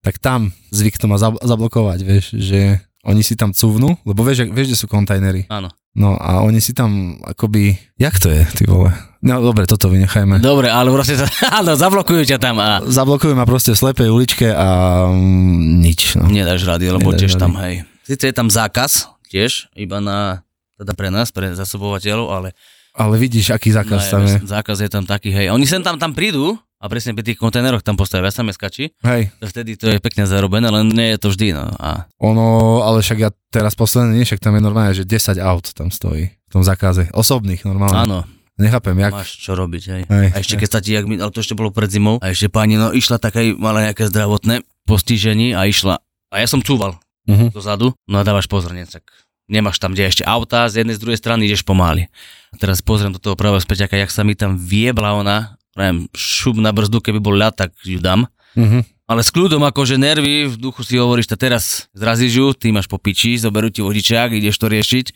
tak 0.00 0.16
tam 0.18 0.52
zvyk 0.72 0.96
to 0.96 1.06
zab- 1.16 1.40
zablokovať, 1.40 1.98
vieš, 2.00 2.24
že 2.36 2.80
oni 3.00 3.24
si 3.24 3.32
tam 3.32 3.56
cuvnú, 3.56 3.96
lebo 4.04 4.20
vieš, 4.20 4.48
vieš, 4.52 4.66
kde 4.72 4.78
sú 4.78 4.86
kontajnery. 4.88 5.48
Áno. 5.48 5.72
No 5.90 6.14
a 6.14 6.44
oni 6.44 6.62
si 6.62 6.70
tam 6.70 7.18
akoby, 7.24 7.74
jak 7.98 8.14
to 8.20 8.30
je, 8.30 8.44
ty 8.54 8.62
vole? 8.68 8.92
No 9.24 9.42
dobre, 9.42 9.66
toto 9.66 9.90
vynechajme. 9.90 10.38
Dobre, 10.38 10.70
ale 10.70 10.92
proste 10.92 11.18
áno, 11.58 11.74
zablokujú 11.74 12.22
ťa 12.28 12.38
tam 12.38 12.56
a 12.62 12.84
Zablokujú 12.84 13.34
ma 13.34 13.42
proste 13.42 13.72
v 13.74 13.80
slepej 13.80 14.08
uličke 14.08 14.48
a 14.52 14.68
mm, 15.10 15.80
nič. 15.82 16.00
No. 16.20 16.28
nedáš 16.30 16.62
rady, 16.62 16.92
lebo 16.92 17.10
Nedáš 17.10 17.20
tiež 17.26 17.32
rady. 17.36 17.42
tam, 17.42 17.52
hej. 17.64 17.74
Sice 18.06 18.24
je 18.30 18.34
tam 18.36 18.48
zákaz, 18.48 18.90
tiež, 19.32 19.66
iba 19.74 19.98
na, 19.98 20.44
teda 20.78 20.92
pre 20.94 21.08
nás, 21.10 21.28
pre 21.34 21.52
zasobovateľov, 21.56 22.28
ale 22.30 22.48
Ale 22.90 23.16
vidíš, 23.18 23.54
aký 23.54 23.70
zákaz 23.70 24.00
no, 24.02 24.10
tam 24.10 24.22
je. 24.26 24.36
zákaz 24.44 24.76
je 24.82 24.90
tam 24.90 25.04
taký, 25.06 25.30
hej. 25.30 25.50
Oni 25.50 25.64
sem 25.64 25.80
tam 25.80 25.96
tam 25.98 26.10
prídu 26.12 26.54
a 26.80 26.84
presne 26.86 27.12
pri 27.12 27.22
tých 27.22 27.36
kontajneroch 27.36 27.80
tam 27.80 27.94
postavia 27.94 28.28
SMSkači, 28.28 28.96
Hej, 28.98 29.28
vtedy 29.38 29.76
to 29.76 29.86
je 29.86 29.98
pekne 29.98 30.24
zarobené, 30.24 30.66
len 30.66 30.88
nie 30.88 31.12
je 31.12 31.18
to 31.18 31.28
vždy, 31.28 31.52
no. 31.52 31.68
A 31.76 32.08
ono, 32.16 32.46
ale 32.80 32.98
však 32.98 33.18
ja 33.18 33.30
teraz 33.48 33.72
posledne, 33.74 34.14
nie, 34.14 34.24
však 34.24 34.40
tam 34.40 34.54
je 34.54 34.62
normálne, 34.62 34.92
že 34.92 35.04
10 35.04 35.36
aut 35.38 35.68
tam 35.68 35.88
stojí 35.88 36.32
v 36.32 36.50
tom 36.50 36.60
zákaze. 36.60 37.12
Osobných 37.12 37.62
normálne. 37.62 38.00
áno, 38.00 38.18
Nechápem, 38.56 38.92
jak. 38.94 39.12
máš 39.14 39.36
čo 39.36 39.52
robiť, 39.52 39.82
hej. 39.86 40.02
Hej, 40.06 40.26
A 40.26 40.36
ešte 40.36 40.54
hej. 40.54 40.60
keď 40.60 40.70
sa 40.70 40.80
ti, 40.80 40.90
jak 40.90 41.04
mi, 41.04 41.16
ale 41.16 41.28
to 41.28 41.38
ešte 41.38 41.52
bolo 41.52 41.68
pred 41.68 41.88
zimou, 41.88 42.16
a 42.16 42.28
ešte 42.28 42.48
pani, 42.48 42.74
no 42.74 42.90
išla 42.90 43.16
taká, 43.16 43.40
mala 43.54 43.80
nejaké 43.82 44.04
zdravotné 44.06 44.60
postiženie 44.84 45.52
a 45.52 45.64
išla, 45.64 46.00
a 46.26 46.34
ja 46.34 46.46
som 46.46 46.58
cúval 46.58 46.96
Mhm. 47.22 47.52
dozadu, 47.52 47.92
no 48.04 48.16
a 48.16 48.22
dávaš 48.22 48.44
pozor, 48.46 48.72
nie, 48.72 48.82
tak 48.82 49.04
nemáš 49.46 49.76
tam, 49.76 49.92
kde 49.92 50.08
ešte 50.08 50.24
auta, 50.24 50.66
z 50.66 50.82
jednej, 50.82 50.94
z 50.94 51.00
druhej 51.00 51.16
strany 51.16 51.44
ideš 51.44 51.62
pomaly. 51.62 52.08
A 52.50 52.56
teraz 52.56 52.80
pozriem 52.80 53.10
do 53.10 53.18
toho 53.18 53.34
pravého 53.34 53.58
späťaka, 53.58 53.94
jak 53.94 54.08
sa 54.08 54.22
mi 54.22 54.32
tam 54.32 54.54
viebla 54.54 55.12
ona, 55.12 55.59
prajem, 55.70 56.06
šup 56.10 56.56
na 56.56 56.70
brzdu, 56.70 56.98
keby 56.98 57.18
bol 57.18 57.32
ľad, 57.32 57.54
tak 57.56 57.70
ju 57.80 57.98
dám. 57.98 58.26
Mhm. 58.54 58.82
Ale 59.04 59.26
s 59.26 59.34
kľudom, 59.34 59.66
akože 59.66 59.98
nervy, 59.98 60.46
v 60.46 60.54
duchu 60.54 60.86
si 60.86 60.94
hovoríš, 60.94 61.26
že 61.26 61.34
teraz 61.36 61.64
zrazíš 61.90 62.30
ju, 62.30 62.46
ty 62.54 62.70
máš 62.70 62.86
po 62.86 62.94
piči, 62.94 63.34
zoberú 63.34 63.66
ti 63.66 63.82
vodičák, 63.82 64.30
ideš 64.30 64.54
to 64.54 64.70
riešiť, 64.70 65.06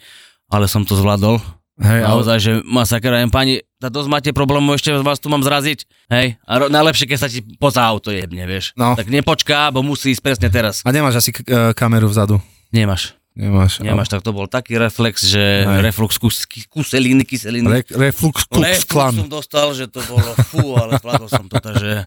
ale 0.50 0.66
som 0.66 0.82
to 0.82 0.99
zvládol. 0.99 1.38
Hej, 1.75 2.02
ale, 2.02 2.06
Naozaj, 2.08 2.38
že 2.38 2.52
masakra, 2.62 3.18
jen 3.18 3.30
pani, 3.30 3.62
tá 3.78 3.87
dosť 3.87 4.06
máte 4.06 4.30
problémov, 4.30 4.75
ešte 4.75 4.94
vás 4.94 5.18
tu 5.18 5.26
mám 5.26 5.42
zraziť. 5.42 5.87
Hej, 6.06 6.38
a 6.40 6.52
ro- 6.56 6.70
najlepšie, 6.70 7.06
keď 7.06 7.18
sa 7.18 7.26
ti 7.26 7.42
poza 7.54 7.82
auto 7.82 8.11
jebne, 8.11 8.46
vieš. 8.46 8.75
No. 8.75 8.94
Tak 8.94 9.06
nepočká, 9.06 9.70
bo 9.70 9.82
musí 9.82 10.11
ísť 10.11 10.23
presne 10.23 10.49
teraz. 10.50 10.82
a 10.82 10.90
nemáš 10.90 11.18
asi 11.18 11.30
k- 11.30 11.42
e, 11.42 11.70
kameru 11.70 12.06
vzadu. 12.06 12.38
Nemáš, 12.70 13.14
Nemáš. 13.34 13.82
nemáš, 13.82 14.08
tak 14.08 14.22
to 14.22 14.30
bol 14.30 14.46
taký 14.46 14.78
reflex, 14.78 15.26
že 15.26 15.66
Hej. 15.66 15.82
reflux 15.82 16.14
kus, 16.16 16.46
kuseliny, 16.70 17.26
kyseliny. 17.26 17.66
Re, 17.66 17.82
reflux 18.08 18.46
Reflux 18.46 18.86
klan. 18.86 19.10
som 19.12 19.26
dostal, 19.26 19.74
že 19.74 19.90
to 19.90 19.98
bolo 20.06 20.22
fú, 20.46 20.78
ale 20.78 20.96
zvládol 20.96 21.26
som 21.26 21.44
to, 21.44 21.58
takže 21.58 22.06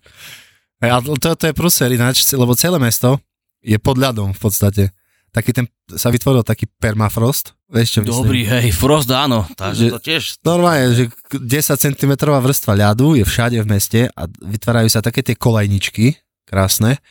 a 0.80 1.02
to, 1.02 1.34
to 1.34 1.46
je 1.46 1.54
prúser 1.54 1.90
ináč, 1.90 2.22
lebo 2.32 2.54
celé 2.54 2.78
mesto 2.78 3.20
je 3.60 3.76
pod 3.76 3.98
ľadom 3.98 4.32
v 4.32 4.40
podstate. 4.40 4.84
Taký 5.28 5.52
ten, 5.52 5.66
sa 5.92 6.08
vytvoril 6.08 6.42
taký 6.42 6.72
permafrost, 6.80 7.52
vieš 7.68 7.98
čo 7.98 8.00
myslím? 8.00 8.16
dobrý, 8.24 8.42
hej, 8.48 8.72
frost 8.72 9.12
áno, 9.12 9.44
takže 9.52 9.84
Že- 9.84 9.92
to 9.92 10.00
tiež 10.00 10.24
Normálne, 10.42 10.96
že 10.96 11.04
k- 11.12 11.44
10 11.44 11.76
cm 11.76 12.12
vrstva 12.16 12.74
ľadu 12.74 13.14
je 13.14 13.28
všade 13.28 13.60
v 13.60 13.68
meste 13.68 14.00
a 14.08 14.22
vytvárajú 14.40 14.88
sa 14.88 15.04
také 15.04 15.20
tie 15.22 15.36
kolajničky, 15.36 16.16
krásne. 16.48 17.04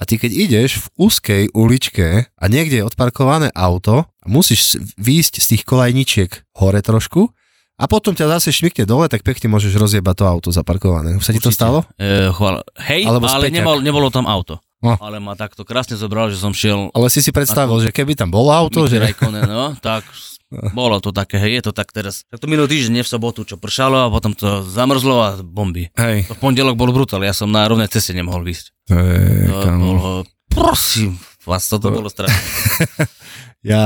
A 0.00 0.08
ty 0.08 0.16
keď 0.16 0.32
ideš 0.32 0.80
v 0.80 0.86
úzkej 0.96 1.42
uličke 1.52 2.24
a 2.32 2.44
niekde 2.48 2.80
je 2.80 2.88
odparkované 2.88 3.52
auto, 3.52 4.08
musíš 4.24 4.80
výjsť 4.96 5.34
z 5.44 5.46
tých 5.52 5.62
kolajničiek 5.68 6.30
hore 6.56 6.80
trošku 6.80 7.28
a 7.76 7.84
potom 7.84 8.16
ťa 8.16 8.40
zase 8.40 8.52
šmikne 8.56 8.88
dole, 8.88 9.12
tak 9.12 9.20
pekne 9.20 9.52
môžeš 9.52 9.76
rozjebať 9.76 10.14
to 10.16 10.24
auto 10.24 10.48
zaparkované. 10.52 11.20
Už 11.20 11.24
sa 11.24 11.36
ti 11.36 11.40
to 11.40 11.52
stalo? 11.52 11.84
E, 12.00 12.32
chvala. 12.32 12.64
Hej, 12.80 13.08
Alebo 13.08 13.28
ale 13.28 13.52
nebol, 13.52 13.84
nebolo 13.84 14.08
tam 14.08 14.24
auto. 14.24 14.60
No. 14.80 14.96
Ale 14.96 15.20
ma 15.20 15.36
takto 15.36 15.60
krásne 15.68 16.00
zobral, 16.00 16.32
že 16.32 16.40
som 16.40 16.56
šiel 16.56 16.88
Ale 16.96 17.12
si 17.12 17.20
si 17.20 17.28
predstavil, 17.28 17.76
že 17.84 17.92
keby 17.92 18.16
tam 18.16 18.32
bolo 18.32 18.48
auto, 18.48 18.88
že... 18.88 18.96
Raikkonen, 18.96 19.44
no, 19.44 19.76
tak 19.76 20.08
bolo 20.50 20.98
to 20.98 21.14
také, 21.14 21.38
hej, 21.38 21.62
je 21.62 21.70
to 21.70 21.72
tak 21.72 21.94
teraz. 21.94 22.26
Tak 22.26 22.42
to 22.42 22.46
minulý 22.50 22.66
týždeň, 22.66 22.92
nie 23.00 23.04
v 23.06 23.10
sobotu, 23.10 23.46
čo 23.46 23.54
pršalo 23.54 24.06
a 24.06 24.12
potom 24.12 24.34
to 24.34 24.66
zamrzlo 24.66 25.16
a 25.22 25.28
bomby. 25.38 25.94
Hej, 25.94 26.26
To 26.26 26.34
v 26.34 26.40
pondelok 26.42 26.74
bol 26.74 26.90
brutál, 26.90 27.22
ja 27.22 27.30
som 27.30 27.46
na 27.50 27.64
rovnej 27.70 27.86
ceste 27.86 28.10
nemohol 28.10 28.42
výsť. 28.42 28.74
to 28.90 28.98
je... 28.98 29.46
To 29.46 29.68
bolo, 29.78 30.10
prosím 30.50 31.16
vás, 31.46 31.64
toto 31.70 31.94
bolo 31.94 32.10
strašné. 32.10 32.38
Ja... 33.60 33.80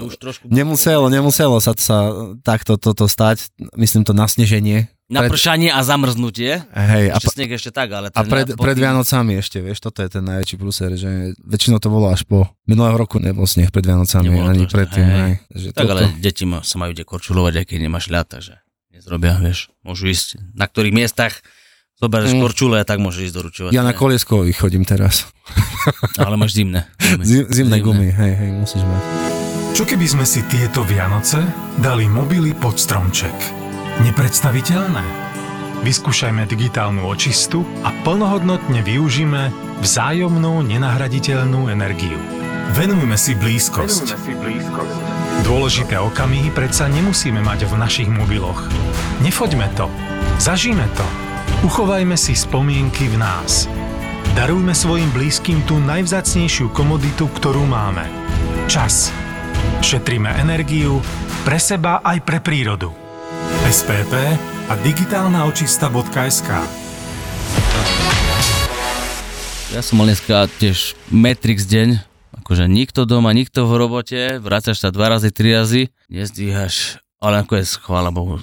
Už 0.00 0.16
trošku... 0.16 0.48
Nemuselo, 0.48 1.12
nemuselo 1.12 1.60
sa, 1.60 1.76
sa 1.76 2.08
takto 2.40 2.80
toto 2.80 3.04
stať, 3.04 3.52
myslím 3.76 4.00
to 4.00 4.16
nasneženie. 4.16 4.88
Na 5.10 5.26
pred- 5.26 5.34
pršanie 5.34 5.68
a 5.68 5.82
zamrznútie. 5.82 6.62
Hej, 6.70 7.04
a, 7.10 7.18
Ešte 7.18 7.34
sneh 7.34 7.50
ešte 7.50 7.70
tak, 7.74 7.90
ale... 7.90 8.08
a 8.14 8.20
pred, 8.24 8.46
na- 8.48 8.56
pred 8.56 8.78
Vianocami 8.78 9.36
ešte, 9.42 9.58
vieš, 9.60 9.82
toto 9.82 10.00
je 10.00 10.08
ten 10.08 10.22
najväčší 10.24 10.56
pluser, 10.56 10.94
že 10.96 11.34
väčšinou 11.42 11.82
to 11.82 11.90
bolo 11.90 12.08
až 12.08 12.24
po 12.24 12.46
minulého 12.64 12.94
roku 12.96 13.18
nebol 13.18 13.44
sneh 13.44 13.68
pred 13.68 13.84
Vianocami, 13.84 14.30
Nebolo 14.30 14.48
ani 14.48 14.64
predtým. 14.70 15.04
hej. 15.04 15.18
Hej. 15.20 15.32
Že 15.50 15.68
Tak 15.74 15.84
toto, 15.84 15.92
ale 15.92 16.02
deti 16.16 16.44
ma, 16.46 16.62
sa 16.62 16.76
majú 16.78 16.94
kde 16.94 17.04
korčulovať, 17.04 17.52
aj 17.60 17.64
keď 17.68 17.78
nemáš 17.82 18.06
ľad, 18.08 18.26
takže 18.30 18.54
nezrobia, 18.94 19.34
vieš. 19.36 19.68
Môžu 19.82 20.08
ísť 20.08 20.40
na 20.54 20.64
ktorých 20.64 20.94
miestach, 20.94 21.42
zoberieš 22.00 22.32
Mm. 22.32 22.42
korčule 22.42 22.76
a 22.80 22.84
tak 22.84 22.98
môžeš 22.98 23.28
ísť 23.28 23.34
do 23.36 23.42
ručovať. 23.44 23.70
ja 23.70 23.84
na 23.84 23.92
kolieskovi 23.92 24.50
chodím 24.50 24.82
teraz. 24.82 25.28
Ale 26.24 26.40
máš 26.40 26.56
zimné. 26.56 26.88
Zim, 27.28 27.44
zimné 27.52 27.78
gumy, 27.78 28.08
hej, 28.08 28.32
hej, 28.34 28.50
musíš 28.56 28.82
mať. 28.82 29.02
Čo 29.70 29.84
keby 29.86 30.06
sme 30.08 30.24
si 30.24 30.42
tieto 30.48 30.82
Vianoce 30.82 31.38
dali 31.78 32.08
mobily 32.08 32.52
pod 32.52 32.76
stromček? 32.76 33.32
Nepredstaviteľné? 34.00 35.04
Vyskúšajme 35.80 36.44
digitálnu 36.44 37.04
očistu 37.04 37.64
a 37.80 37.92
plnohodnotne 38.04 38.84
využíme 38.84 39.48
vzájomnú 39.80 40.60
nenahraditeľnú 40.60 41.72
energiu. 41.72 42.20
Venujme 42.76 43.16
si 43.16 43.32
blízkosť. 43.32 44.12
Dôležité 45.42 45.96
okamihy 45.96 46.52
predsa 46.52 46.84
nemusíme 46.84 47.40
mať 47.40 47.64
v 47.64 47.74
našich 47.80 48.08
mobiloch. 48.12 48.60
Nefoďme 49.24 49.72
to. 49.72 49.88
Zažíme 50.36 50.84
to. 50.92 51.06
Uchovajme 51.60 52.16
si 52.16 52.32
spomienky 52.32 53.04
v 53.12 53.20
nás. 53.20 53.68
Darujme 54.32 54.72
svojim 54.72 55.12
blízkym 55.12 55.60
tú 55.68 55.76
najvzácnejšiu 55.76 56.72
komoditu, 56.72 57.28
ktorú 57.28 57.68
máme. 57.68 58.08
Čas. 58.64 59.12
Šetríme 59.84 60.32
energiu 60.40 61.04
pre 61.44 61.60
seba 61.60 62.00
aj 62.00 62.24
pre 62.24 62.40
prírodu. 62.40 62.96
SPP 63.68 64.12
a 64.66 64.72
digitálna 64.80 65.44
očista.sk 65.44 66.48
Ja 69.76 69.84
som 69.84 70.00
mal 70.00 70.08
dneska 70.08 70.48
tiež 70.56 70.96
Matrix 71.12 71.68
deň, 71.68 72.00
akože 72.40 72.72
nikto 72.72 73.04
doma, 73.04 73.36
nikto 73.36 73.68
v 73.68 73.72
robote, 73.76 74.40
vracaš 74.40 74.80
sa 74.80 74.88
dva 74.88 75.12
razy, 75.12 75.28
tri 75.28 75.52
razy, 75.52 75.92
nezdvíhaš, 76.08 76.96
ale 77.20 77.44
ako 77.44 77.60
je, 77.60 77.64
chvála 77.84 78.08
Bohu, 78.08 78.40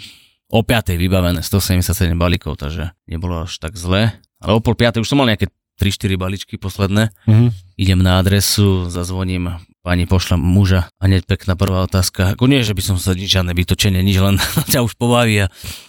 o 0.48 0.60
5. 0.64 0.96
vybavené 0.96 1.44
177 1.44 2.16
balíkov, 2.16 2.60
takže 2.60 2.96
nebolo 3.08 3.44
až 3.44 3.60
tak 3.60 3.76
zle. 3.76 4.16
Ale 4.40 4.52
o 4.54 4.62
pol 4.64 4.78
piatej 4.78 5.04
už 5.04 5.10
som 5.10 5.20
mal 5.20 5.28
nejaké 5.28 5.52
3-4 5.78 6.18
balíčky 6.18 6.56
posledné. 6.58 7.14
Mhm. 7.30 7.54
Idem 7.78 8.00
na 8.02 8.18
adresu, 8.18 8.90
zazvoním, 8.90 9.62
pani 9.86 10.10
pošla 10.10 10.36
muža 10.36 10.90
a 10.98 11.04
hneď 11.06 11.30
pekná 11.30 11.54
prvá 11.54 11.86
otázka. 11.86 12.34
Ako 12.34 12.50
nie, 12.50 12.66
že 12.66 12.74
by 12.74 12.82
som 12.82 12.98
sa 12.98 13.14
nič, 13.14 13.30
žiadne 13.30 13.54
vytočenie, 13.54 14.02
nič, 14.02 14.18
len 14.18 14.42
ťa 14.74 14.82
už 14.82 14.98
pobaví. 14.98 15.46
A 15.46 15.48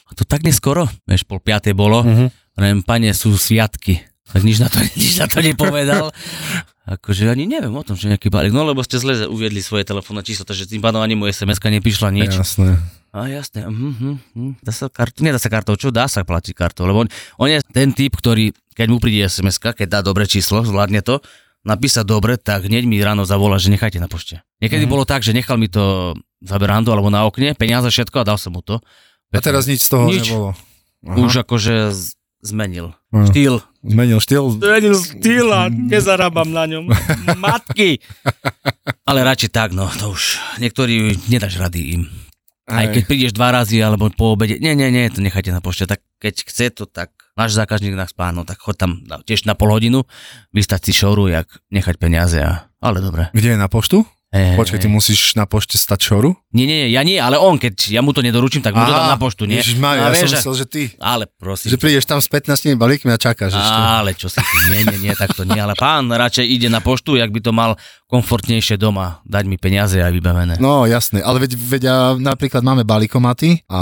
a 0.08 0.12
to 0.16 0.24
tak 0.24 0.40
neskoro, 0.40 0.88
vieš, 1.04 1.28
pol 1.28 1.40
piatej 1.40 1.76
bolo. 1.76 2.04
Mhm. 2.04 2.26
A 2.28 2.58
neviem, 2.58 2.82
pane, 2.82 3.12
sú 3.14 3.36
sviatky. 3.38 4.02
Tak 4.28 4.44
nič 4.44 4.60
na 4.60 4.68
to, 4.68 4.80
nič 5.00 5.14
na 5.20 5.26
to 5.28 5.40
nepovedal. 5.40 6.12
Akože 6.88 7.28
ani 7.28 7.44
neviem 7.44 7.72
o 7.72 7.84
tom, 7.84 8.00
že 8.00 8.08
nejaký 8.08 8.32
balík. 8.32 8.52
No 8.56 8.64
lebo 8.64 8.80
ste 8.80 8.96
zle 8.96 9.28
uviedli 9.28 9.60
svoje 9.60 9.84
telefónne 9.84 10.24
číslo, 10.24 10.48
takže 10.48 10.64
tým 10.64 10.80
pádom 10.80 11.04
ani 11.04 11.16
mu 11.16 11.28
SMS-ka 11.28 11.68
neprišla 11.68 12.08
nič. 12.12 12.32
Jasné. 12.32 12.80
A 13.08 13.24
jasné, 13.26 13.64
mhm, 13.64 13.72
mhm, 13.72 14.12
mhm. 14.34 14.52
Dá 14.60 14.70
sa 14.70 14.86
kartou, 14.86 15.24
nedá 15.24 15.36
sa 15.36 15.48
kartou, 15.48 15.74
čo 15.74 15.88
dá 15.88 16.04
sa 16.06 16.22
platiť 16.22 16.52
kartou, 16.52 16.84
lebo 16.84 17.04
on, 17.04 17.08
on 17.36 17.48
je 17.48 17.58
ten 17.68 17.90
typ, 17.90 18.12
ktorý, 18.12 18.52
keď 18.72 18.86
mu 18.86 18.98
príde 18.98 19.24
sms 19.24 19.56
keď 19.74 19.88
dá 19.88 20.00
dobré 20.00 20.24
číslo, 20.24 20.60
zvládne 20.60 21.00
to, 21.00 21.24
napísať 21.64 22.04
dobre, 22.04 22.36
tak 22.36 22.64
hneď 22.64 22.84
mi 22.84 22.96
ráno 22.98 23.24
zavolá, 23.24 23.56
že 23.56 23.68
nechajte 23.68 23.96
na 23.96 24.06
pošte. 24.06 24.40
Niekedy 24.58 24.84
Mhm. 24.84 24.92
bolo 24.92 25.04
tak, 25.04 25.20
že 25.20 25.32
nechal 25.32 25.56
mi 25.56 25.66
to 25.66 26.14
za 26.38 26.56
berandu 26.56 26.92
alebo 26.92 27.08
na 27.08 27.24
okne, 27.24 27.52
peniaze 27.52 27.88
všetko 27.88 28.22
a 28.22 28.28
dal 28.28 28.38
som 28.38 28.52
mu 28.52 28.62
to. 28.62 28.78
A 29.28 29.40
teraz 29.40 29.64
nič 29.64 29.84
z 29.84 29.90
toho 29.90 30.04
Nič. 30.06 30.28
nebolo. 30.28 30.52
Už 31.04 31.42
akože 31.42 31.90
z- 31.90 32.14
zmenil. 32.40 32.94
Aha. 33.10 33.26
Štýl. 33.26 33.60
Zmenil 33.82 34.18
štýl. 34.18 34.44
Zmenil 34.54 34.96
štýl 34.96 35.48
a 35.48 35.66
nezarábam 35.68 36.48
na 36.48 36.64
ňom. 36.64 36.88
Matky. 37.36 38.00
Ale 39.02 39.20
radšej 39.22 39.50
tak, 39.50 39.72
no, 39.72 39.88
to 39.90 40.12
už 40.12 40.36
niektorí 40.58 41.16
nedáš 41.26 41.56
rady 41.56 41.96
im. 41.96 42.02
Aj 42.68 42.86
keď 42.92 43.02
prídeš 43.08 43.32
dva 43.32 43.48
razy 43.48 43.80
alebo 43.80 44.12
po 44.12 44.36
obede, 44.36 44.60
nie, 44.60 44.76
nie, 44.76 44.92
nie, 44.92 45.08
to 45.08 45.24
nechajte 45.24 45.48
na 45.48 45.64
pošte, 45.64 45.88
tak 45.88 46.04
keď 46.20 46.34
chce 46.44 46.66
to, 46.70 46.84
tak 46.84 47.16
náš 47.32 47.56
zákazník 47.56 47.96
nás 47.96 48.12
spáno, 48.12 48.44
tak 48.44 48.60
chod 48.60 48.76
tam 48.76 49.00
na- 49.08 49.24
tiež 49.24 49.48
na 49.48 49.56
pol 49.56 49.72
hodinu, 49.72 50.04
vystať 50.52 50.90
si 50.90 50.92
šoru, 50.92 51.32
jak 51.32 51.48
nechať 51.72 51.96
peniaze 51.96 52.36
a, 52.44 52.68
ale 52.84 53.00
dobre. 53.00 53.32
Kde 53.32 53.56
je 53.56 53.58
na 53.58 53.72
poštu? 53.72 54.04
E, 54.28 54.60
Počkaj, 54.60 54.84
ty 54.84 54.92
musíš 54.92 55.32
na 55.40 55.48
pošte 55.48 55.80
stať 55.80 56.12
šoru? 56.12 56.36
Nie, 56.52 56.68
nie, 56.68 56.92
ja 56.92 57.00
nie, 57.00 57.16
ale 57.16 57.40
on, 57.40 57.56
keď 57.56 57.96
ja 57.96 58.04
mu 58.04 58.12
to 58.12 58.20
nedoručím, 58.20 58.60
tak 58.60 58.76
mu 58.76 58.84
to 58.84 58.92
dám 58.92 59.08
na 59.08 59.16
poštu, 59.16 59.48
nie? 59.48 59.56
Ježišmarja, 59.56 60.04
A 60.04 60.04
ja 60.04 60.12
vieš, 60.12 60.20
som 60.20 60.36
myslel, 60.36 60.56
že 60.60 60.66
ty. 60.68 60.82
Ale 61.00 61.24
prosím. 61.40 61.72
Že 61.72 61.80
prídeš 61.80 62.04
tam 62.04 62.20
s 62.20 62.28
15 62.28 62.76
balíkmi 62.76 63.08
a 63.08 63.16
čakáš 63.16 63.56
ešte. 63.56 63.72
Ale 63.72 64.12
čo 64.12 64.28
si 64.28 64.36
ty, 64.36 64.56
nie, 64.68 64.84
nie, 64.84 64.98
nie, 65.08 65.14
tak 65.16 65.32
to 65.32 65.48
nie, 65.48 65.56
ale 65.56 65.72
pán 65.72 66.12
radšej 66.12 66.44
ide 66.44 66.68
na 66.68 66.84
poštu, 66.84 67.16
jak 67.16 67.32
by 67.32 67.40
to 67.40 67.56
mal 67.56 67.80
komfortnejšie 68.12 68.76
doma, 68.76 69.24
dať 69.24 69.48
mi 69.48 69.56
peniaze 69.56 69.96
a 69.96 70.12
vybavené. 70.12 70.60
No 70.60 70.84
jasné, 70.84 71.24
ale 71.24 71.48
veď, 71.48 71.56
veď 71.56 71.82
a 71.88 71.96
napríklad 72.20 72.60
máme 72.60 72.84
balíkomaty 72.84 73.64
a 73.64 73.80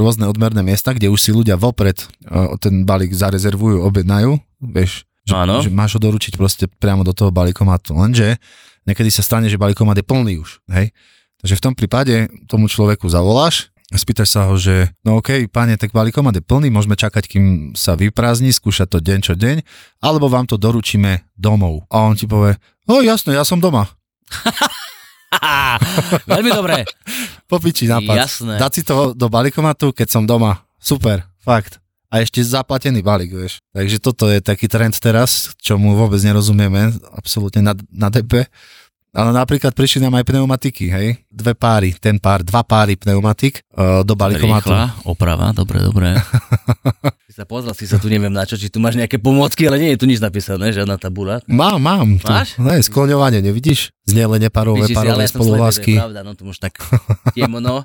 rôzne 0.00 0.24
odmerné 0.24 0.64
miesta, 0.64 0.96
kde 0.96 1.12
už 1.12 1.20
si 1.20 1.36
ľudia 1.36 1.60
vopred 1.60 2.00
uh, 2.00 2.56
ten 2.56 2.88
balík 2.88 3.12
zarezervujú, 3.12 3.84
objednajú, 3.84 4.40
vieš, 4.64 5.04
že, 5.28 5.36
že 5.36 5.68
máš 5.68 5.96
ho 5.96 6.00
doručiť 6.00 6.40
proste 6.40 6.64
priamo 6.64 7.04
do 7.04 7.12
toho 7.12 7.28
balíkomatu. 7.28 7.92
Lenže 7.92 8.40
niekedy 8.86 9.10
sa 9.12 9.24
stane, 9.24 9.50
že 9.50 9.60
balíkomat 9.60 10.00
je 10.00 10.06
plný 10.06 10.40
už, 10.40 10.62
hej. 10.72 10.94
Takže 11.40 11.56
v 11.56 11.64
tom 11.64 11.74
prípade 11.74 12.28
tomu 12.46 12.68
človeku 12.68 13.08
zavoláš, 13.08 13.72
spýtaš 13.90 14.28
sa 14.30 14.46
ho, 14.46 14.54
že 14.54 14.94
no 15.02 15.18
okej, 15.18 15.50
páne, 15.50 15.74
tak 15.74 15.90
balíkomat 15.90 16.38
je 16.38 16.44
plný, 16.44 16.70
môžeme 16.70 16.94
čakať, 16.94 17.26
kým 17.26 17.44
sa 17.74 17.98
vyprázdni, 17.98 18.54
skúšať 18.54 18.86
to 18.86 18.98
deň 19.02 19.18
čo 19.24 19.34
deň, 19.34 19.64
alebo 20.04 20.30
vám 20.30 20.46
to 20.46 20.54
doručíme 20.60 21.26
domov. 21.34 21.88
A 21.90 22.06
on 22.06 22.14
ti 22.14 22.30
povie, 22.30 22.54
no 22.86 23.02
jasné, 23.02 23.34
ja 23.34 23.42
som 23.42 23.58
doma. 23.58 23.90
Veľmi 26.30 26.50
dobré. 26.54 26.86
Popiči 27.50 27.90
nápad. 27.90 28.14
Jasné. 28.14 28.54
Dať 28.62 28.72
si 28.74 28.82
to 28.86 29.16
do 29.16 29.26
balíkomatu, 29.26 29.90
keď 29.90 30.06
som 30.06 30.22
doma. 30.22 30.62
Super, 30.78 31.26
fakt. 31.42 31.79
A 32.10 32.26
ešte 32.26 32.42
zaplatený 32.42 33.06
balík, 33.06 33.30
vieš. 33.30 33.62
Takže 33.70 34.02
toto 34.02 34.26
je 34.26 34.42
taký 34.42 34.66
trend 34.66 34.98
teraz, 34.98 35.54
čo 35.62 35.78
mu 35.78 35.94
vôbec 35.94 36.18
nerozumieme, 36.18 36.90
absolútne 37.14 37.62
na, 37.62 37.78
na 37.94 38.10
DP. 38.10 38.50
Ale 39.10 39.34
napríklad 39.34 39.74
prišli 39.74 40.06
nám 40.06 40.18
aj 40.18 40.26
pneumatiky, 40.26 40.86
hej? 40.86 41.18
Dve 41.26 41.58
páry, 41.58 41.94
ten 41.98 42.22
pár, 42.22 42.46
dva 42.46 42.62
páry 42.62 42.94
pneumatik 42.94 43.66
uh, 43.74 44.06
do 44.06 44.14
balíkomatu. 44.14 44.70
Rýchla 44.70 45.02
oprava, 45.02 45.50
dobre, 45.50 45.82
dobre. 45.82 46.14
si 47.26 47.34
sa 47.34 47.42
pozrel, 47.42 47.74
si 47.74 47.90
sa 47.90 47.98
tu 47.98 48.06
neviem 48.06 48.30
na 48.30 48.46
čo, 48.46 48.54
či 48.54 48.70
tu 48.70 48.78
máš 48.78 48.94
nejaké 48.94 49.18
pomôcky, 49.18 49.66
ale 49.66 49.82
nie 49.82 49.90
je 49.94 49.98
tu 49.98 50.06
nič 50.06 50.22
napísané, 50.22 50.70
žiadna 50.70 50.94
tabula. 50.94 51.42
Mám, 51.50 51.82
mám. 51.82 52.08
Tu. 52.22 52.30
Máš? 52.30 52.54
Ne, 52.62 52.78
skloňovanie, 52.78 53.42
nevidíš? 53.42 53.90
Znielenie 54.06 54.46
párové, 54.46 54.86
Vidíš 54.86 54.94
si, 54.94 55.02
som 55.02 55.14
slepý, 55.14 55.34
spolulásky. 55.34 55.94
to 55.94 55.98
je 55.98 56.02
pravda, 56.06 56.20
no 56.22 56.32
to 56.38 56.42
už 56.46 56.58
tak 56.62 56.74
temno, 57.34 57.82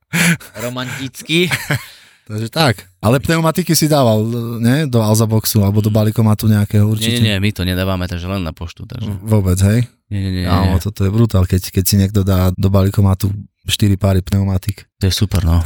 romanticky. 0.64 1.48
Takže 2.28 2.52
tak. 2.52 2.84
Ale 3.00 3.24
pneumatiky 3.24 3.72
si 3.72 3.88
dával, 3.88 4.20
ne? 4.60 4.84
Do 4.84 5.00
Alzaboxu 5.00 5.64
alebo 5.64 5.80
do 5.80 5.88
balíkomatu 5.88 6.44
nejakého 6.44 6.84
Nie, 6.84 6.92
určite. 6.92 7.24
nie, 7.24 7.32
nie, 7.32 7.40
my 7.40 7.50
to 7.56 7.64
nedávame, 7.64 8.04
takže 8.04 8.28
len 8.28 8.44
na 8.44 8.52
poštu. 8.52 8.84
Takže. 8.84 9.08
Vôbec, 9.24 9.56
hej? 9.64 9.88
Nie, 10.12 10.20
nie, 10.20 10.32
nie, 10.32 10.44
Áno, 10.44 10.76
nie. 10.76 10.84
toto 10.84 11.04
je 11.04 11.10
brutál, 11.10 11.48
keď, 11.48 11.72
keď 11.72 11.84
si 11.88 11.96
niekto 11.96 12.20
dá 12.20 12.52
do 12.52 12.68
balíkomatu 12.68 13.32
4 13.64 13.96
páry 13.96 14.20
pneumatik. 14.20 14.84
To 15.00 15.08
je 15.08 15.12
super, 15.12 15.40
no. 15.40 15.64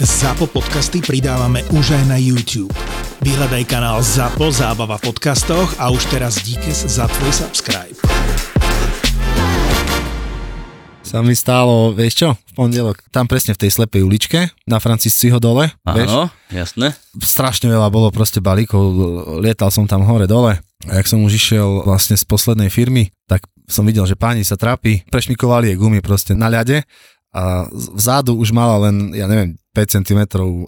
ZAPO 0.00 0.48
podcasty 0.50 1.00
pridávame 1.00 1.62
už 1.70 1.94
aj 1.94 2.04
na 2.08 2.16
YouTube. 2.16 2.72
Vyhľadaj 3.20 3.62
kanál 3.64 4.00
ZAPO 4.00 4.50
Zábava 4.50 4.96
v 4.96 5.12
podcastoch 5.12 5.76
a 5.76 5.88
už 5.88 6.02
teraz 6.08 6.40
díkes 6.40 6.88
za 6.88 7.08
tvoj 7.08 7.32
subscribe. 7.32 7.96
Sa 11.04 11.20
mi 11.20 11.36
stálo, 11.36 11.92
vieš 11.92 12.24
čo, 12.24 12.28
v 12.32 12.52
pondelok, 12.56 12.96
tam 13.12 13.28
presne 13.28 13.52
v 13.52 13.60
tej 13.60 13.70
slepej 13.76 14.02
uličke, 14.02 14.50
na 14.64 14.80
Francisciho 14.80 15.36
dole, 15.36 15.68
vieš, 15.84 16.10
Áno, 16.10 16.32
jasné. 16.48 16.96
strašne 17.20 17.68
veľa 17.68 17.92
bolo 17.92 18.08
proste 18.08 18.40
balíkov, 18.40 18.82
lietal 19.44 19.68
som 19.68 19.84
tam 19.84 20.02
hore 20.08 20.24
dole 20.24 20.58
a 20.88 20.92
jak 20.96 21.06
som 21.06 21.20
už 21.20 21.36
išiel 21.36 21.84
vlastne 21.84 22.16
z 22.16 22.24
poslednej 22.24 22.72
firmy, 22.72 23.12
tak 23.28 23.44
som 23.68 23.84
videl, 23.84 24.08
že 24.08 24.16
páni 24.16 24.48
sa 24.48 24.56
trápi, 24.56 25.04
prešmikovali 25.12 25.70
jej 25.70 25.78
gumy 25.78 26.00
proste 26.00 26.32
na 26.32 26.48
ľade 26.48 26.82
a 27.36 27.68
vzadu 27.68 28.40
už 28.40 28.56
mala 28.56 28.88
len, 28.88 29.12
ja 29.12 29.28
neviem, 29.28 29.60
5 29.76 30.00
cm 30.00 30.20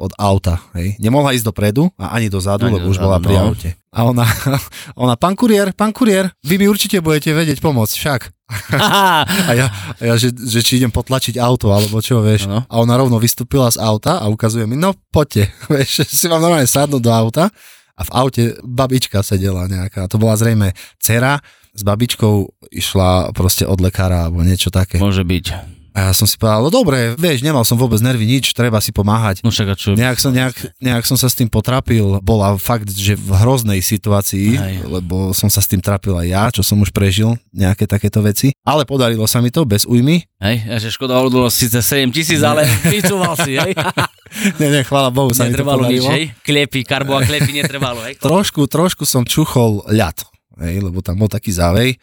od 0.02 0.12
auta, 0.18 0.60
hej. 0.74 0.98
Nemohla 0.98 1.32
ísť 1.32 1.46
dopredu 1.48 1.88
a 1.96 2.12
ani 2.12 2.26
dozadu, 2.26 2.66
Ani 2.66 2.76
lebo 2.76 2.90
už 2.90 2.98
bola 2.98 3.22
pri 3.22 3.38
no. 3.38 3.54
aute. 3.54 3.78
A 3.94 4.04
ona, 4.04 4.26
ona, 5.02 5.14
pán 5.14 5.38
kuriér, 5.38 5.72
pán 5.72 5.94
kuriér, 5.94 6.28
vy 6.42 6.58
mi 6.58 6.66
určite 6.66 6.98
budete 6.98 7.30
vedieť 7.32 7.62
pomôcť, 7.62 7.94
však. 7.96 8.20
A 8.46 9.52
ja, 9.58 9.66
a 9.98 10.02
ja 10.02 10.14
že, 10.14 10.30
že 10.30 10.62
či 10.62 10.78
idem 10.78 10.90
potlačiť 10.94 11.34
auto, 11.42 11.74
alebo 11.74 11.98
čo, 11.98 12.22
vieš. 12.22 12.46
Áno. 12.46 12.62
A 12.70 12.74
ona 12.78 12.94
rovno 12.94 13.18
vystúpila 13.18 13.66
z 13.70 13.82
auta 13.82 14.22
a 14.22 14.30
ukazuje 14.30 14.70
mi, 14.70 14.78
no 14.78 14.94
poďte, 15.10 15.50
vieš, 15.74 16.06
si 16.06 16.30
mám 16.30 16.38
normálne 16.38 16.70
sadnúť 16.70 17.02
do 17.02 17.10
auta 17.10 17.50
a 17.96 18.00
v 18.06 18.10
aute 18.14 18.42
babička 18.62 19.24
sedela 19.26 19.66
nejaká. 19.66 20.06
To 20.06 20.20
bola 20.20 20.38
zrejme 20.38 20.76
dcera, 21.02 21.42
s 21.76 21.82
babičkou 21.84 22.66
išla 22.72 23.36
proste 23.36 23.68
od 23.68 23.82
lekára 23.82 24.28
alebo 24.28 24.40
niečo 24.40 24.72
také. 24.72 24.96
Môže 24.96 25.26
byť. 25.26 25.75
A 25.96 26.12
ja 26.12 26.12
som 26.12 26.28
si 26.28 26.36
povedal, 26.36 26.60
no 26.60 26.68
dobre, 26.68 27.16
vieš, 27.16 27.40
nemal 27.40 27.64
som 27.64 27.80
vôbec 27.80 27.96
nervy, 28.04 28.28
nič, 28.28 28.52
treba 28.52 28.84
si 28.84 28.92
pomáhať. 28.92 29.40
No 29.40 29.48
však 29.48 29.80
čo? 29.80 29.96
Nejak 29.96 30.20
som, 30.20 30.28
nejak, 30.28 30.76
nejak 30.76 31.08
som 31.08 31.16
sa 31.16 31.24
s 31.24 31.32
tým 31.32 31.48
potrapil, 31.48 32.20
bola 32.20 32.52
fakt, 32.60 32.92
že 32.92 33.16
v 33.16 33.32
hroznej 33.32 33.80
situácii, 33.80 34.60
Aj. 34.60 34.76
lebo 34.84 35.32
som 35.32 35.48
sa 35.48 35.64
s 35.64 35.72
tým 35.72 35.80
trapil 35.80 36.12
aj 36.20 36.26
ja, 36.28 36.44
čo 36.52 36.60
som 36.60 36.76
už 36.84 36.92
prežil, 36.92 37.40
nejaké 37.48 37.88
takéto 37.88 38.20
veci. 38.20 38.52
Ale 38.60 38.84
podarilo 38.84 39.24
sa 39.24 39.40
mi 39.40 39.48
to 39.48 39.64
bez 39.64 39.88
újmy. 39.88 40.20
Hej, 40.36 40.68
a 40.68 40.76
že 40.76 40.92
škoda 40.92 41.16
odbolo 41.16 41.48
síce 41.48 41.80
7 41.80 42.12
tisíc, 42.12 42.44
ale 42.44 42.68
vycúval 42.92 43.32
si, 43.40 43.56
hej? 43.56 43.72
Nie, 44.60 44.68
nie, 44.68 44.82
chvála 44.84 45.08
Bohu, 45.08 45.32
sa 45.32 45.48
mi 45.48 45.56
to 45.56 45.64
Netrvalo 45.64 45.88
nič, 45.88 46.04
podarilo. 46.04 46.12
hej? 46.12 46.24
Klepy, 46.44 46.80
karbo 46.84 47.16
a 47.16 47.24
klepy 47.24 47.56
netrvalo, 47.64 48.04
hej? 48.04 48.20
Trošku, 48.20 48.68
trošku 48.68 49.08
som 49.08 49.24
čuchol 49.24 49.80
ľad, 49.88 50.20
hej, 50.60 50.84
lebo 50.84 51.00
tam 51.00 51.16
bol 51.16 51.30
taký 51.32 51.56
závej. 51.56 51.96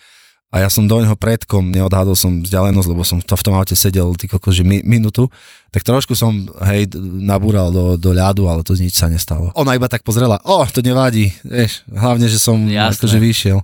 A 0.54 0.62
ja 0.62 0.70
som 0.70 0.86
do 0.86 1.02
neho 1.02 1.18
predkom, 1.18 1.74
neodhadol 1.74 2.14
som 2.14 2.46
vzdialenosť, 2.46 2.88
lebo 2.94 3.02
som 3.02 3.18
to 3.18 3.34
v 3.34 3.42
tom 3.42 3.58
aute 3.58 3.74
sedel 3.74 4.14
ty 4.14 4.30
kokos, 4.30 4.54
že 4.54 4.62
mi, 4.62 4.86
minútu, 4.86 5.26
tak 5.74 5.82
trošku 5.82 6.14
som, 6.14 6.46
hej, 6.70 6.94
nabúral 7.02 7.74
do, 7.74 7.98
do 7.98 8.14
ľadu, 8.14 8.46
ale 8.46 8.62
to 8.62 8.78
nič 8.78 8.94
sa 8.94 9.10
nestalo. 9.10 9.50
Ona 9.58 9.74
iba 9.74 9.90
tak 9.90 10.06
pozrela, 10.06 10.38
o, 10.46 10.62
to 10.70 10.86
nevadí, 10.86 11.34
vieš, 11.42 11.82
hlavne, 11.90 12.30
že 12.30 12.38
som 12.38 12.62
Jasné. 12.70 12.94
akože 12.94 13.18
vyšiel. 13.18 13.60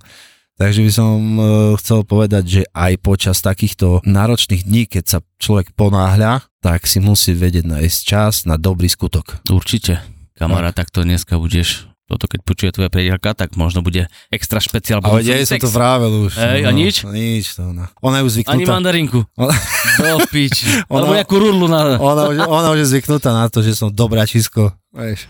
Takže 0.60 0.84
by 0.84 0.92
som 0.92 1.16
uh, 1.40 1.46
chcel 1.80 2.04
povedať, 2.04 2.44
že 2.44 2.62
aj 2.76 3.00
počas 3.00 3.40
takýchto 3.40 4.04
náročných 4.04 4.68
dní, 4.68 4.92
keď 4.92 5.04
sa 5.08 5.20
človek 5.40 5.72
ponáhľa, 5.72 6.44
tak 6.60 6.84
si 6.84 7.00
musí 7.00 7.32
vedieť 7.32 7.64
nájsť 7.64 8.00
čas 8.04 8.44
na 8.44 8.60
dobrý 8.60 8.92
skutok. 8.92 9.40
Určite. 9.48 10.04
Kamarát, 10.36 10.76
tak 10.76 10.92
to 10.92 11.08
dneska 11.08 11.40
budeš 11.40 11.89
toto 12.10 12.26
keď 12.26 12.40
počuje 12.42 12.70
tvoja 12.74 12.90
priateľka, 12.90 13.38
tak 13.38 13.54
možno 13.54 13.86
bude 13.86 14.10
extra 14.34 14.58
špeciál. 14.58 14.98
Ale 15.06 15.22
jej 15.22 15.46
som 15.46 15.62
to 15.62 15.70
vravel 15.70 16.26
už. 16.26 16.34
Hej, 16.36 16.66
a 16.66 16.72
nič? 16.74 17.06
Nič, 17.06 17.54
to 17.54 17.70
ona. 17.70 17.94
Ona 18.02 18.20
je 18.20 18.24
už 18.26 18.32
Ani 18.34 18.36
zvyknutá. 18.66 18.72
mandarinku. 18.74 19.20
Ona, 19.38 19.54
Do 20.02 20.26
piči. 20.26 20.66
Ona- 20.90 21.06
Alebo 21.06 21.14
nejakú 21.14 21.36
rudlu 21.38 21.70
na... 21.70 22.02
ona, 22.02 22.24
už, 22.28 22.36
ona 22.44 22.68
už 22.74 22.80
je 22.82 22.88
zvyknutá 22.98 23.30
na 23.30 23.46
to, 23.46 23.62
že 23.62 23.78
som 23.78 23.94
dobrá 23.94 24.26
čisko. 24.26 24.74
Vieš. 24.90 25.30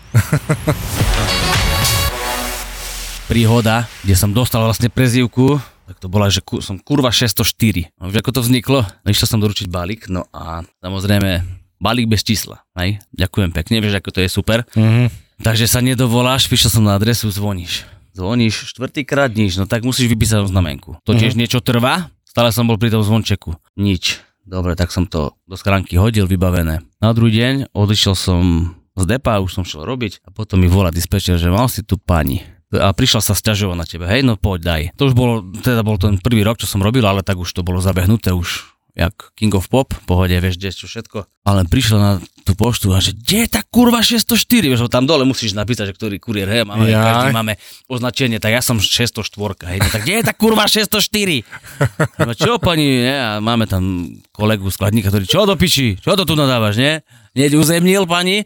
príhoda, 3.30 3.86
kde 4.02 4.18
som 4.18 4.34
dostal 4.34 4.58
vlastne 4.66 4.90
prezývku, 4.90 5.62
tak 5.86 5.96
to 6.02 6.10
bola, 6.10 6.26
že 6.26 6.42
ku, 6.42 6.58
som 6.58 6.82
kurva 6.82 7.14
604. 7.14 7.94
No, 7.94 8.10
vieš, 8.10 8.18
ako 8.22 8.30
to 8.34 8.40
vzniklo? 8.42 8.78
No, 8.82 9.06
išiel 9.06 9.28
som 9.30 9.38
doručiť 9.38 9.70
balík, 9.70 10.10
no 10.10 10.26
a 10.34 10.66
samozrejme 10.82 11.46
balík 11.78 12.10
bez 12.10 12.26
čísla. 12.26 12.66
Hej? 12.74 12.98
Ďakujem 13.14 13.50
pekne, 13.54 13.78
vieš, 13.78 14.02
ako 14.02 14.10
to 14.10 14.20
je 14.22 14.28
super. 14.28 14.66
Mhm. 14.74 15.29
Takže 15.40 15.64
sa 15.64 15.80
nedovoláš, 15.80 16.52
prišiel 16.52 16.68
som 16.68 16.84
na 16.84 17.00
adresu, 17.00 17.32
zvoníš. 17.32 17.88
Zvoníš 18.12 18.76
štvrtýkrát 18.76 19.32
nič, 19.32 19.56
no 19.56 19.64
tak 19.64 19.88
musíš 19.88 20.12
vypísať 20.12 20.44
znamenku. 20.52 21.00
To 21.08 21.16
tiež 21.16 21.32
niečo 21.32 21.64
trvá, 21.64 22.12
stále 22.28 22.52
som 22.52 22.68
bol 22.68 22.76
pri 22.76 22.92
tom 22.92 23.00
zvončeku. 23.00 23.56
Nič. 23.80 24.20
Dobre, 24.44 24.76
tak 24.76 24.92
som 24.92 25.08
to 25.08 25.32
do 25.48 25.56
schránky 25.56 25.96
hodil, 25.96 26.28
vybavené. 26.28 26.84
Na 27.00 27.10
druhý 27.16 27.32
deň 27.32 27.72
odišiel 27.72 28.12
som 28.12 28.74
z 28.98 29.04
depa, 29.08 29.40
už 29.40 29.56
som 29.56 29.64
šiel 29.64 29.88
robiť 29.88 30.20
a 30.26 30.34
potom 30.34 30.60
mi 30.60 30.68
volá 30.68 30.92
dispečer, 30.92 31.40
že 31.40 31.48
mal 31.48 31.72
si 31.72 31.80
tu 31.80 31.96
pani. 31.96 32.44
A 32.70 32.92
prišla 32.92 33.24
sa 33.24 33.34
sťažovať 33.34 33.76
na 33.78 33.86
tebe, 33.88 34.04
hej, 34.06 34.22
no 34.22 34.36
poď 34.36 34.60
daj. 34.60 34.82
To 35.00 35.08
už 35.08 35.14
bolo, 35.16 35.42
teda 35.64 35.80
bol 35.80 35.96
ten 35.96 36.20
prvý 36.20 36.44
rok, 36.44 36.60
čo 36.60 36.68
som 36.68 36.84
robil, 36.84 37.02
ale 37.02 37.24
tak 37.24 37.40
už 37.40 37.48
to 37.50 37.64
bolo 37.64 37.80
zabehnuté, 37.82 38.30
už 38.30 38.68
jak 38.94 39.14
King 39.38 39.54
of 39.54 39.70
Pop, 39.70 39.94
pohode, 40.04 40.34
vieš, 40.34 40.58
kde 40.58 40.70
čo 40.74 40.86
všetko. 40.90 41.28
Ale 41.46 41.64
prišla 41.66 41.98
na 41.98 42.12
tú 42.44 42.52
poštu 42.58 42.90
a 42.90 42.98
že, 42.98 43.14
kde 43.14 43.46
je 43.46 43.48
tá 43.48 43.62
kurva 43.62 44.02
604? 44.02 44.70
Vieš, 44.70 44.90
tam 44.90 45.06
dole 45.06 45.22
musíš 45.22 45.54
napísať, 45.54 45.92
že 45.92 45.94
ktorý 45.96 46.16
kuriér, 46.18 46.48
hej, 46.50 46.62
máme, 46.66 46.90
Jaj. 46.90 46.98
každý 47.00 47.28
máme 47.32 47.54
označenie, 47.86 48.38
tak 48.42 48.58
ja 48.58 48.62
som 48.62 48.82
604, 48.82 49.70
hej, 49.70 49.78
no, 49.78 49.88
tak 49.88 50.02
kde 50.04 50.14
je 50.20 50.24
tá 50.26 50.34
kurva 50.34 50.66
604? 50.66 52.26
No 52.26 52.32
čo 52.34 52.58
pani, 52.58 53.06
nie? 53.06 53.16
A 53.16 53.38
máme 53.38 53.70
tam 53.70 54.10
kolegu 54.34 54.68
skladníka, 54.68 55.08
ktorý, 55.08 55.24
čo 55.24 55.46
do 55.46 55.54
piči, 55.54 55.96
čo 55.96 56.18
to 56.18 56.26
tu 56.26 56.34
nadávaš, 56.34 56.76
nie? 56.76 57.00
Nieď 57.38 57.56
uzemnil 57.56 58.04
pani? 58.04 58.42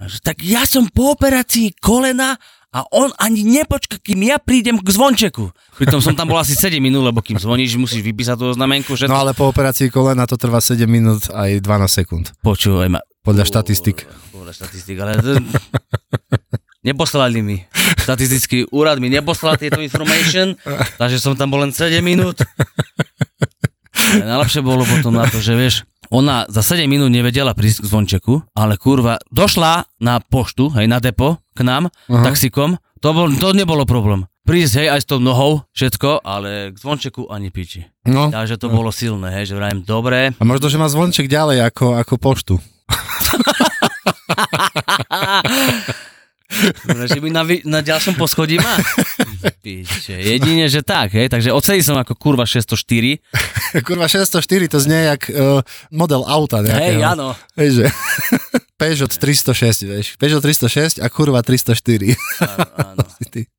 A 0.00 0.10
že, 0.10 0.18
tak 0.18 0.42
ja 0.42 0.66
som 0.66 0.90
po 0.90 1.14
operácii 1.14 1.78
kolena 1.78 2.34
a 2.74 2.82
on 2.90 3.14
ani 3.22 3.46
nepočka, 3.46 4.02
kým 4.02 4.26
ja 4.26 4.42
prídem 4.42 4.82
k 4.82 4.88
zvončeku. 4.90 5.54
Pritom 5.78 6.02
som 6.02 6.18
tam 6.18 6.26
bol 6.26 6.42
asi 6.42 6.58
7 6.58 6.82
minút, 6.82 7.06
lebo 7.06 7.22
kým 7.22 7.38
zvoníš, 7.38 7.78
musíš 7.78 8.02
vypísať 8.02 8.34
tú 8.34 8.50
znamenku, 8.50 8.98
že 8.98 9.06
No 9.06 9.22
ale 9.22 9.30
po 9.30 9.46
operácii 9.46 9.94
kolena 9.94 10.26
to 10.26 10.34
trvá 10.34 10.58
7 10.58 10.82
minút 10.90 11.30
aj 11.30 11.62
12 11.62 11.98
sekúnd. 12.02 12.34
Počúvaj 12.42 12.90
ma. 12.90 13.00
Podľa 13.22 13.46
štatistik. 13.46 14.10
Podľa 14.34 14.52
štatistik, 14.58 14.98
ale... 14.98 15.22
Neposlali 16.84 17.40
mi. 17.40 17.62
Statistický 17.96 18.68
úrad 18.68 19.00
mi 19.00 19.08
neposlal 19.08 19.56
tieto 19.56 19.80
information, 19.80 20.52
takže 21.00 21.16
som 21.16 21.32
tam 21.32 21.48
bol 21.54 21.64
len 21.64 21.72
7 21.72 22.02
minút. 22.04 22.42
Ale 23.94 24.26
najlepšie 24.28 24.60
bolo 24.60 24.84
potom 24.84 25.16
na 25.16 25.24
to, 25.24 25.40
že 25.40 25.56
vieš, 25.56 25.88
ona 26.12 26.44
za 26.52 26.60
7 26.60 26.84
minút 26.84 27.08
nevedela 27.08 27.56
prísť 27.56 27.86
k 27.86 27.88
zvončeku, 27.88 28.34
ale 28.52 28.76
kurva, 28.76 29.16
došla 29.32 29.88
na 30.04 30.20
poštu, 30.20 30.76
hej, 30.76 30.84
na 30.84 31.00
depo, 31.00 31.40
k 31.54 31.62
nám, 31.62 31.94
Aha. 32.10 32.26
taxikom, 32.26 32.82
to, 32.98 33.14
bol, 33.14 33.30
to 33.30 33.54
nebolo 33.54 33.86
problém. 33.86 34.26
Prísť, 34.44 34.84
hej, 34.84 34.92
aj 34.92 35.00
s 35.00 35.08
tou 35.08 35.24
nohou, 35.24 35.64
všetko, 35.72 36.20
ale 36.20 36.68
k 36.74 36.76
zvončeku 36.76 37.32
ani 37.32 37.48
piči. 37.48 37.88
No. 38.04 38.28
Takže 38.28 38.60
to 38.60 38.68
bolo 38.68 38.92
silné, 38.92 39.32
hej, 39.40 39.48
že 39.48 39.56
vrajím, 39.56 39.80
dobre, 39.86 40.36
A 40.36 40.44
možno, 40.44 40.68
že 40.68 40.76
má 40.76 40.84
zvonček 40.90 41.30
ďalej 41.30 41.64
ako, 41.64 41.96
ako 41.96 42.14
poštu. 42.20 42.60
Dobre, 46.84 47.08
že 47.10 47.18
by 47.18 47.28
na, 47.34 47.42
na 47.66 47.80
ďalšom 47.82 48.14
poschodí 48.14 48.60
má. 48.60 48.78
Piče, 49.62 50.16
jedine, 50.16 50.68
že 50.72 50.80
tak, 50.80 51.12
hej, 51.12 51.28
takže 51.28 51.52
oceli 51.52 51.84
som 51.84 51.96
ako 52.00 52.16
kurva 52.16 52.48
604. 52.48 53.20
Kurva 53.88 54.08
604, 54.08 54.72
to 54.72 54.78
znie 54.80 55.10
jak 55.10 55.28
uh, 55.28 55.60
model 55.92 56.24
auta 56.24 56.64
nejakého. 56.64 57.00
Hej, 57.00 57.04
áno. 57.04 57.36
Hej, 57.58 57.68
že 57.76 57.84
Peugeot 58.80 59.12
306, 59.12 59.84
vieš. 59.88 60.06
Peugeot 60.16 60.42
306 60.42 61.00
a 61.02 61.06
kurva 61.12 61.44
304. 61.44 62.16
áno, 62.42 62.64
áno. 62.78 63.04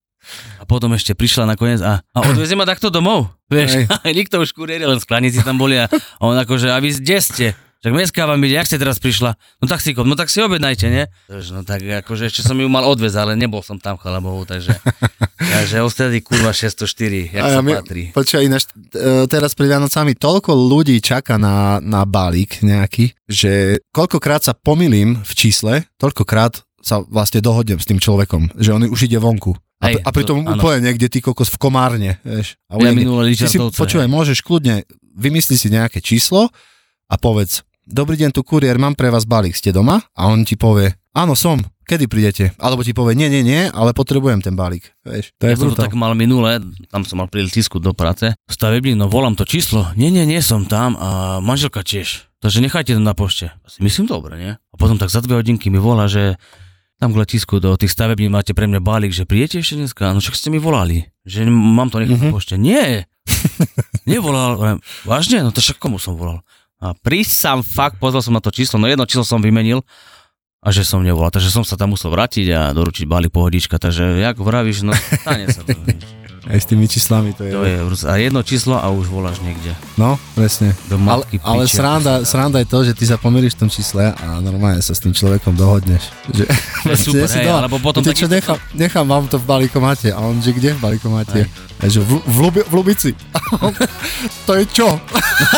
A 0.58 0.66
potom 0.66 0.90
ešte 0.98 1.14
prišla 1.14 1.46
nakoniec 1.46 1.86
a, 1.86 2.02
a 2.02 2.18
odvezie 2.26 2.58
ma 2.58 2.66
takto 2.66 2.90
domov. 2.90 3.30
Vieš, 3.46 3.86
nikto 4.10 4.42
už 4.42 4.58
kuriéri, 4.58 4.82
len 4.82 4.98
skladníci 4.98 5.46
tam 5.46 5.62
boli 5.62 5.78
a 5.78 5.86
on 6.18 6.34
akože, 6.34 6.74
a 6.74 6.82
vy 6.82 6.98
kde 6.98 7.18
ste? 7.22 7.48
Tak 7.86 7.94
dneska 7.94 8.26
vám 8.26 8.42
ide, 8.42 8.58
jak 8.58 8.66
ste 8.66 8.82
teraz 8.82 8.98
prišla? 8.98 9.38
No 9.62 9.70
tak 9.70 9.78
si, 9.78 9.94
no 9.94 10.18
tak 10.18 10.34
si 10.34 10.42
objednajte, 10.42 10.90
nie? 10.90 11.06
No 11.30 11.62
tak 11.62 11.86
akože 11.86 12.34
ešte 12.34 12.42
som 12.42 12.58
ju 12.58 12.66
mal 12.66 12.82
odvez, 12.82 13.14
ale 13.14 13.38
nebol 13.38 13.62
som 13.62 13.78
tam, 13.78 14.02
chvala 14.02 14.18
Bohu, 14.26 14.42
takže, 14.42 14.74
takže 15.54 15.86
ostedy 15.86 16.26
kurva 16.26 16.50
604, 16.50 17.30
jak 17.30 17.46
sa 17.46 17.62
mi- 17.62 17.78
patrí. 17.78 18.10
Počkaj, 18.10 18.42
ináč, 18.42 18.74
e, 18.90 19.30
teraz 19.30 19.54
pri 19.54 19.70
Vianocami 19.70 20.18
toľko 20.18 20.58
ľudí 20.58 20.98
čaká 20.98 21.38
na, 21.38 21.78
na 21.78 22.10
balík 22.10 22.66
nejaký, 22.66 23.14
že 23.30 23.78
koľkokrát 23.94 24.42
sa 24.42 24.58
pomilím 24.58 25.22
v 25.22 25.32
čísle, 25.38 25.86
toľkokrát 26.02 26.66
sa 26.82 27.06
vlastne 27.06 27.38
dohodnem 27.38 27.78
s 27.78 27.86
tým 27.86 28.02
človekom, 28.02 28.58
že 28.58 28.74
on 28.74 28.82
už 28.90 29.06
ide 29.06 29.22
vonku. 29.22 29.54
A, 29.78 29.94
Hej, 29.94 30.02
a 30.02 30.10
pritom 30.10 30.42
to- 30.42 30.50
áno. 30.50 30.58
úplne 30.58 30.90
niekde 30.90 31.06
ty 31.06 31.22
kokos 31.22 31.54
v 31.54 31.62
komárne, 31.62 32.18
vieš. 32.26 32.58
A 32.66 32.82
Ja 32.82 32.90
minulé 32.98 33.38
si, 33.38 33.62
počúvaj, 33.62 34.10
môžeš 34.10 34.42
kľudne, 34.42 34.90
vymysli 35.14 35.54
si 35.54 35.70
nejaké 35.70 36.02
číslo 36.02 36.50
a 37.06 37.22
povedz, 37.22 37.62
dobrý 37.86 38.18
deň, 38.18 38.30
tu 38.32 38.42
kuriér, 38.42 38.76
mám 38.76 38.94
pre 38.94 39.08
vás 39.08 39.24
balík, 39.24 39.54
ste 39.54 39.70
doma? 39.70 40.02
A 40.14 40.28
on 40.28 40.42
ti 40.42 40.54
povie, 40.54 40.94
áno, 41.14 41.34
som, 41.34 41.58
kedy 41.86 42.06
prídete? 42.06 42.44
Alebo 42.58 42.82
ti 42.82 42.92
povie, 42.92 43.14
nie, 43.14 43.30
nie, 43.30 43.42
nie, 43.42 43.70
ale 43.70 43.94
potrebujem 43.94 44.42
ten 44.42 44.54
balík, 44.54 44.90
vieš. 45.02 45.32
To 45.38 45.46
je 45.46 45.54
Ja 45.54 45.58
som 45.58 45.70
to 45.72 45.80
tak 45.80 45.94
mal 45.94 46.12
minule, 46.14 46.60
tam 46.90 47.06
som 47.06 47.22
mal 47.22 47.30
pri 47.30 47.46
letisku 47.46 47.78
do 47.78 47.94
práce. 47.94 48.34
Stavebník, 48.46 48.98
no 48.98 49.06
volám 49.06 49.34
to 49.34 49.46
číslo. 49.46 49.94
Nie, 49.94 50.10
nie, 50.10 50.26
nie 50.26 50.42
som 50.42 50.66
tam 50.66 50.98
a 50.98 51.38
manželka 51.40 51.82
tiež. 51.82 52.26
Takže 52.42 52.62
nechajte 52.62 52.94
to 52.94 53.02
na 53.02 53.14
pošte. 53.14 53.50
Asi 53.62 53.82
myslím 53.82 54.06
dobre, 54.06 54.38
nie? 54.38 54.52
A 54.54 54.76
potom 54.76 54.98
tak 54.98 55.10
za 55.10 55.22
dve 55.22 55.40
hodinky 55.40 55.70
mi 55.70 55.78
volá, 55.78 56.06
že 56.06 56.38
tam 56.96 57.12
k 57.12 57.20
letisku 57.20 57.58
do 57.58 57.76
tých 57.76 57.90
stavební 57.90 58.30
máte 58.30 58.54
pre 58.54 58.66
mňa 58.66 58.80
balík, 58.80 59.12
že 59.12 59.26
prídete 59.26 59.60
ešte 59.60 59.76
dneska? 59.76 60.10
No 60.10 60.22
však 60.22 60.34
ste 60.34 60.48
mi 60.48 60.58
volali, 60.58 61.10
že 61.22 61.44
mám 61.44 61.90
to 61.90 62.00
nechať 62.00 62.16
Mhm. 62.16 62.24
na 62.24 62.32
pošte. 62.32 62.56
Nie, 62.56 63.10
nevolal. 64.06 64.80
Vážne? 65.04 65.42
No 65.42 65.50
to 65.50 65.60
však 65.60 65.78
komu 65.78 65.98
som 65.98 66.16
volal? 66.16 66.46
A 66.86 66.94
prísam 66.94 67.66
fakt, 67.66 67.98
pozrel 67.98 68.22
som 68.22 68.38
na 68.38 68.44
to 68.46 68.54
číslo, 68.54 68.78
no 68.78 68.86
jedno 68.86 69.10
číslo 69.10 69.26
som 69.26 69.42
vymenil 69.42 69.82
a 70.62 70.70
že 70.70 70.86
som 70.86 71.02
nevolal, 71.02 71.34
takže 71.34 71.50
som 71.50 71.66
sa 71.66 71.78
tam 71.78 71.98
musel 71.98 72.14
vrátiť 72.14 72.46
a 72.54 72.62
doručiť 72.78 73.10
balík 73.10 73.34
pohodička, 73.34 73.82
takže 73.82 74.22
jak 74.22 74.38
vravíš, 74.38 74.86
no 74.86 74.94
stane 74.94 75.50
sa 75.50 75.66
to. 75.66 75.74
Aj 76.46 76.56
s 76.56 76.66
tými 76.66 76.86
číslami 76.86 77.34
to 77.34 77.42
je. 77.42 77.52
To 77.52 77.66
je 77.66 77.76
a 78.06 78.14
jedno 78.16 78.42
číslo 78.42 78.78
a 78.78 78.86
už 78.88 79.10
voláš 79.10 79.42
niekde. 79.42 79.74
No, 79.96 80.16
presne. 80.32 80.78
Do 80.86 80.96
Ale, 80.96 81.26
matky 81.26 81.42
ale 81.42 81.66
piče, 81.66 81.76
sranda, 81.76 82.14
sranda 82.22 82.62
je 82.62 82.68
to, 82.68 82.80
že 82.82 82.94
ty 82.94 83.04
sa 83.04 83.18
pomýliš 83.18 83.58
v 83.58 83.66
tom 83.66 83.70
čísle 83.70 84.14
a 84.14 84.38
normálne 84.40 84.78
sa 84.78 84.94
s 84.94 85.02
tým 85.02 85.10
človekom 85.10 85.54
dohodneš. 85.54 86.06
Že, 86.30 86.46
To 86.86 86.90
je 86.90 86.98
super, 87.02 87.26
si 87.34 87.42
hej, 87.42 87.50
doma. 87.50 87.58
alebo 87.60 87.76
potom 87.80 88.00
Viete 88.00 88.14
čo, 88.16 88.26
takisto- 88.26 88.38
nechám, 88.54 88.58
nechám 88.74 89.06
vám 89.06 89.26
to 89.26 89.36
v 89.36 89.46
balíkomate. 89.46 90.08
A 90.10 90.22
on, 90.22 90.38
že 90.38 90.52
kde 90.52 90.74
v 90.74 90.80
balíkomate? 90.80 91.50
A 91.76 91.84
že 91.90 92.00
v, 92.00 92.22
v, 92.22 92.38
Lubi, 92.40 92.62
v 92.62 92.74
Lubici. 92.74 93.12
To 94.46 94.52
je 94.54 94.64
čo? 94.70 95.02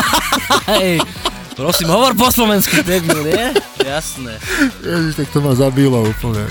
Hej, 0.71 1.03
prosím, 1.51 1.91
hovor 1.91 2.15
po 2.15 2.31
slovensky, 2.31 2.79
debil, 2.79 3.27
nie? 3.27 3.51
Jasné. 3.79 4.39
Ježiš, 4.79 5.13
tak 5.15 5.27
to 5.29 5.39
ma 5.39 5.51
zabilo 5.51 5.99
úplne. 6.01 6.47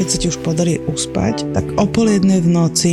Keď 0.00 0.08
sa 0.08 0.16
ti 0.16 0.26
už 0.32 0.40
podarí 0.40 0.80
uspať, 0.88 1.52
tak 1.52 1.76
o 1.76 1.84
pol 1.84 2.08
jednej 2.08 2.40
v 2.40 2.48
noci 2.48 2.92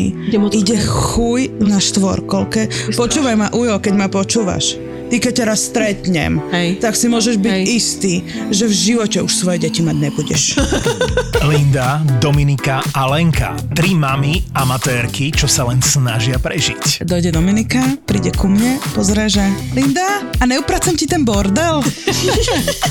Ide 0.51 0.75
chuj 0.83 1.55
na 1.63 1.79
štvorkolke. 1.79 2.67
Počúvaj 2.99 3.35
ma, 3.39 3.47
Ujo, 3.55 3.79
keď 3.79 3.93
ma 3.95 4.11
počúvaš. 4.11 4.75
Ty 5.07 5.15
keď 5.17 5.33
ťa 5.33 5.45
raz 5.47 5.61
stretnem, 5.63 6.43
Hej. 6.51 6.83
tak 6.83 6.93
si 6.93 7.07
môžeš 7.07 7.39
byť 7.39 7.53
Hej. 7.53 7.63
istý, 7.71 8.13
že 8.51 8.67
v 8.67 8.73
živote 8.75 9.23
už 9.23 9.31
svoje 9.31 9.63
deti 9.63 9.79
mať 9.79 9.95
nebudeš. 9.95 10.59
Linda, 11.49 12.03
Dominika 12.19 12.83
a 12.91 13.07
Lenka. 13.07 13.55
Tri 13.71 13.95
mamy 13.95 14.43
amatérky, 14.51 15.31
čo 15.31 15.47
sa 15.47 15.63
len 15.63 15.79
snažia 15.79 16.35
prežiť. 16.35 17.07
Dojde 17.07 17.31
Dominika, 17.31 17.79
príde 18.03 18.35
ku 18.35 18.51
mne, 18.51 18.83
pozrie, 18.91 19.31
že 19.31 19.47
Linda, 19.71 20.27
a 20.37 20.43
neupracem 20.43 20.99
ti 20.99 21.07
ten 21.07 21.23
bordel? 21.23 21.79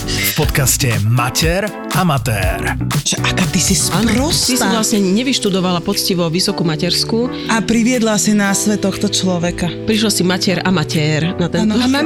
V 0.07 0.33
podcaste 0.37 0.89
Mater 1.03 1.69
Amatér. 1.93 2.77
že 3.05 3.17
aká 3.21 3.45
ty 3.49 3.59
si 3.59 3.73
sprostá. 3.73 4.47
ty 4.47 4.57
si 4.57 4.67
vlastne 4.67 5.01
nevyštudovala 5.01 5.81
poctivo 5.81 6.29
vysokú 6.29 6.65
materskú, 6.65 7.29
A 7.49 7.61
priviedla 7.61 8.17
si 8.17 8.33
na 8.33 8.53
svet 8.53 8.81
tohto 8.81 9.09
človeka. 9.09 9.69
prišla 9.85 10.11
si 10.11 10.23
mater 10.23 10.61
a 10.61 10.71
matér 10.71 11.37
na 11.37 11.49
tento... 11.49 11.77
Áno. 11.77 12.06